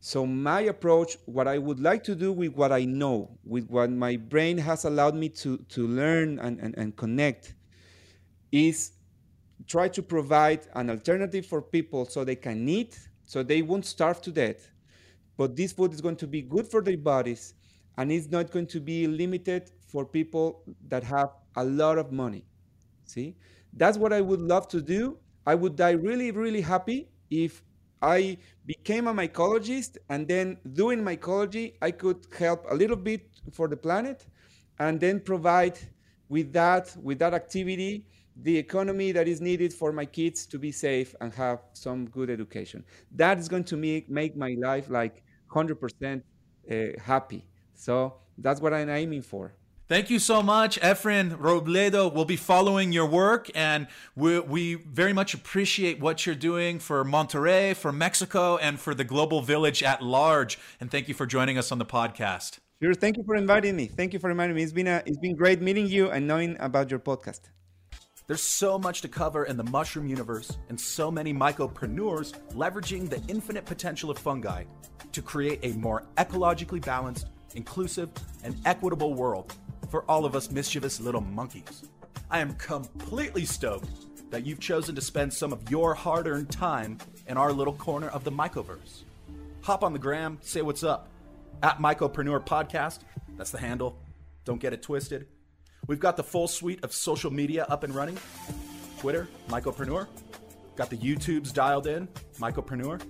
So, 0.00 0.26
my 0.26 0.60
approach, 0.62 1.16
what 1.24 1.48
I 1.48 1.56
would 1.58 1.80
like 1.80 2.04
to 2.04 2.14
do 2.14 2.30
with 2.32 2.54
what 2.54 2.72
I 2.72 2.84
know, 2.84 3.38
with 3.44 3.68
what 3.70 3.90
my 3.90 4.16
brain 4.16 4.58
has 4.58 4.84
allowed 4.84 5.14
me 5.14 5.30
to, 5.30 5.56
to 5.56 5.86
learn 5.88 6.38
and, 6.40 6.60
and, 6.60 6.76
and 6.76 6.94
connect, 6.94 7.54
is 8.52 8.92
try 9.66 9.88
to 9.88 10.02
provide 10.02 10.66
an 10.74 10.90
alternative 10.90 11.46
for 11.46 11.62
people 11.62 12.04
so 12.04 12.22
they 12.22 12.36
can 12.36 12.68
eat, 12.68 12.98
so 13.24 13.42
they 13.42 13.62
won't 13.62 13.86
starve 13.86 14.20
to 14.22 14.30
death. 14.30 14.70
But 15.38 15.56
this 15.56 15.72
food 15.72 15.92
is 15.94 16.02
going 16.02 16.16
to 16.16 16.26
be 16.26 16.42
good 16.42 16.68
for 16.68 16.82
their 16.82 16.98
bodies 16.98 17.54
and 17.96 18.10
it's 18.12 18.28
not 18.30 18.50
going 18.50 18.66
to 18.68 18.80
be 18.80 19.06
limited 19.06 19.70
for 19.86 20.04
people 20.04 20.62
that 20.88 21.04
have 21.04 21.30
a 21.56 21.64
lot 21.64 21.98
of 21.98 22.12
money. 22.12 22.44
See, 23.04 23.36
that's 23.72 23.98
what 23.98 24.12
I 24.12 24.20
would 24.20 24.40
love 24.40 24.68
to 24.68 24.82
do. 24.82 25.18
I 25.46 25.54
would 25.54 25.76
die 25.76 25.92
really, 25.92 26.30
really 26.30 26.60
happy 26.60 27.08
if 27.30 27.62
I 28.02 28.38
became 28.66 29.06
a 29.08 29.14
mycologist 29.14 29.96
and 30.08 30.26
then 30.28 30.58
doing 30.72 31.00
mycology, 31.02 31.74
I 31.80 31.90
could 31.90 32.26
help 32.36 32.64
a 32.70 32.74
little 32.74 32.96
bit 32.96 33.28
for 33.52 33.68
the 33.68 33.76
planet 33.76 34.26
and 34.78 35.00
then 35.00 35.20
provide 35.20 35.78
with 36.28 36.52
that, 36.52 36.94
with 37.02 37.18
that 37.20 37.34
activity, 37.34 38.06
the 38.36 38.56
economy 38.56 39.12
that 39.12 39.28
is 39.28 39.40
needed 39.40 39.72
for 39.72 39.92
my 39.92 40.04
kids 40.04 40.46
to 40.46 40.58
be 40.58 40.72
safe 40.72 41.14
and 41.20 41.32
have 41.34 41.60
some 41.72 42.06
good 42.06 42.30
education. 42.30 42.84
That 43.12 43.38
is 43.38 43.48
going 43.48 43.64
to 43.64 43.76
make, 43.76 44.10
make 44.10 44.36
my 44.36 44.56
life 44.58 44.90
like 44.90 45.22
100% 45.48 46.22
uh, 46.70 47.00
happy. 47.00 47.46
So 47.84 48.14
that's 48.38 48.62
what 48.62 48.72
I'm 48.72 48.88
aiming 48.88 49.20
for. 49.20 49.52
Thank 49.88 50.08
you 50.08 50.18
so 50.18 50.42
much, 50.42 50.80
Efren 50.80 51.36
Robledo. 51.36 52.10
We'll 52.10 52.24
be 52.24 52.36
following 52.36 52.92
your 52.92 53.04
work, 53.04 53.50
and 53.54 53.86
we, 54.16 54.40
we, 54.40 54.76
very 54.76 55.12
much 55.12 55.34
appreciate 55.34 56.00
what 56.00 56.24
you're 56.24 56.34
doing 56.34 56.78
for 56.78 57.04
Monterrey, 57.04 57.76
for 57.76 57.92
Mexico, 57.92 58.56
and 58.56 58.80
for 58.80 58.94
the 58.94 59.04
global 59.04 59.42
village 59.42 59.82
at 59.82 60.02
large. 60.02 60.58
And 60.80 60.90
thank 60.90 61.08
you 61.08 61.12
for 61.12 61.26
joining 61.26 61.58
us 61.58 61.70
on 61.70 61.76
the 61.76 61.84
podcast. 61.84 62.60
Sure. 62.82 62.94
Thank 62.94 63.18
you 63.18 63.24
for 63.24 63.36
inviting 63.36 63.76
me. 63.76 63.86
Thank 63.86 64.14
you 64.14 64.18
for 64.18 64.30
inviting 64.30 64.56
me. 64.56 64.62
It's 64.62 64.72
been 64.72 64.86
a, 64.86 65.02
it's 65.04 65.18
been 65.18 65.36
great 65.36 65.60
meeting 65.60 65.86
you 65.86 66.10
and 66.10 66.26
knowing 66.26 66.56
about 66.60 66.90
your 66.90 67.00
podcast. 67.00 67.40
There's 68.26 68.42
so 68.42 68.78
much 68.78 69.02
to 69.02 69.08
cover 69.08 69.44
in 69.44 69.58
the 69.58 69.64
mushroom 69.64 70.06
universe, 70.06 70.56
and 70.70 70.80
so 70.80 71.10
many 71.10 71.34
mycopreneurs 71.34 72.32
leveraging 72.54 73.10
the 73.10 73.20
infinite 73.28 73.66
potential 73.66 74.10
of 74.10 74.16
fungi 74.16 74.64
to 75.12 75.20
create 75.20 75.60
a 75.62 75.74
more 75.74 76.06
ecologically 76.16 76.82
balanced 76.82 77.26
inclusive, 77.54 78.10
and 78.42 78.56
equitable 78.64 79.14
world 79.14 79.54
for 79.90 80.04
all 80.10 80.24
of 80.24 80.34
us 80.34 80.50
mischievous 80.50 81.00
little 81.00 81.20
monkeys. 81.20 81.84
I 82.30 82.40
am 82.40 82.54
completely 82.54 83.44
stoked 83.44 84.30
that 84.30 84.44
you've 84.44 84.60
chosen 84.60 84.94
to 84.94 85.00
spend 85.00 85.32
some 85.32 85.52
of 85.52 85.70
your 85.70 85.94
hard 85.94 86.26
earned 86.26 86.50
time 86.50 86.98
in 87.28 87.36
our 87.36 87.52
little 87.52 87.74
corner 87.74 88.08
of 88.08 88.24
the 88.24 88.32
Mycoverse. 88.32 89.04
Hop 89.62 89.84
on 89.84 89.92
the 89.92 89.98
gram, 89.98 90.38
say 90.40 90.62
what's 90.62 90.82
up. 90.82 91.08
At 91.62 91.78
Mycopreneur 91.78 92.44
Podcast, 92.44 93.00
that's 93.36 93.50
the 93.50 93.58
handle. 93.58 93.96
Don't 94.44 94.60
get 94.60 94.72
it 94.72 94.82
twisted. 94.82 95.26
We've 95.86 96.00
got 96.00 96.16
the 96.16 96.24
full 96.24 96.48
suite 96.48 96.82
of 96.82 96.92
social 96.92 97.30
media 97.30 97.64
up 97.68 97.84
and 97.84 97.94
running 97.94 98.18
Twitter, 98.98 99.28
Mycopreneur. 99.48 100.08
Got 100.76 100.90
the 100.90 100.96
YouTubes 100.96 101.52
dialed 101.52 101.86
in, 101.86 102.08
Mycopreneur. 102.38 103.00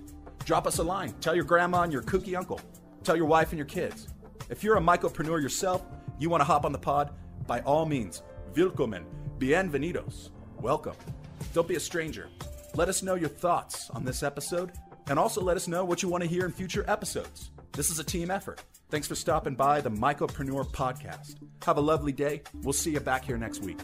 Drop 0.45 0.67
us 0.67 0.77
a 0.77 0.83
line. 0.83 1.13
Tell 1.21 1.33
your 1.33 1.45
grandma 1.45 1.81
and 1.81 1.91
your 1.91 2.03
kooky 2.03 2.37
uncle. 2.37 2.61
Tell 3.03 3.15
your 3.15 3.25
wife 3.25 3.49
and 3.49 3.57
your 3.57 3.65
kids. 3.65 4.07
If 4.47 4.63
you're 4.63 4.77
a 4.77 4.81
mycopreneur 4.81 5.41
yourself, 5.41 5.83
you 6.19 6.29
want 6.29 6.41
to 6.41 6.45
hop 6.45 6.65
on 6.65 6.71
the 6.71 6.77
pod, 6.77 7.15
by 7.47 7.61
all 7.61 7.85
means, 7.87 8.21
willkommen, 8.53 9.03
bienvenidos, 9.39 10.29
welcome. 10.61 10.95
Don't 11.53 11.67
be 11.67 11.75
a 11.75 11.79
stranger. 11.79 12.29
Let 12.75 12.87
us 12.87 13.01
know 13.01 13.15
your 13.15 13.29
thoughts 13.29 13.89
on 13.89 14.05
this 14.05 14.21
episode, 14.21 14.71
and 15.07 15.17
also 15.17 15.41
let 15.41 15.57
us 15.57 15.67
know 15.67 15.83
what 15.83 16.03
you 16.03 16.09
want 16.09 16.23
to 16.23 16.29
hear 16.29 16.45
in 16.45 16.51
future 16.51 16.85
episodes. 16.87 17.49
This 17.71 17.89
is 17.89 17.97
a 17.97 18.03
team 18.03 18.29
effort. 18.29 18.63
Thanks 18.91 19.07
for 19.07 19.15
stopping 19.15 19.55
by 19.55 19.81
the 19.81 19.89
Mycopreneur 19.89 20.69
Podcast. 20.71 21.37
Have 21.65 21.77
a 21.77 21.81
lovely 21.81 22.11
day. 22.11 22.43
We'll 22.61 22.73
see 22.73 22.91
you 22.91 22.99
back 22.99 23.25
here 23.25 23.37
next 23.37 23.63
week. 23.63 23.79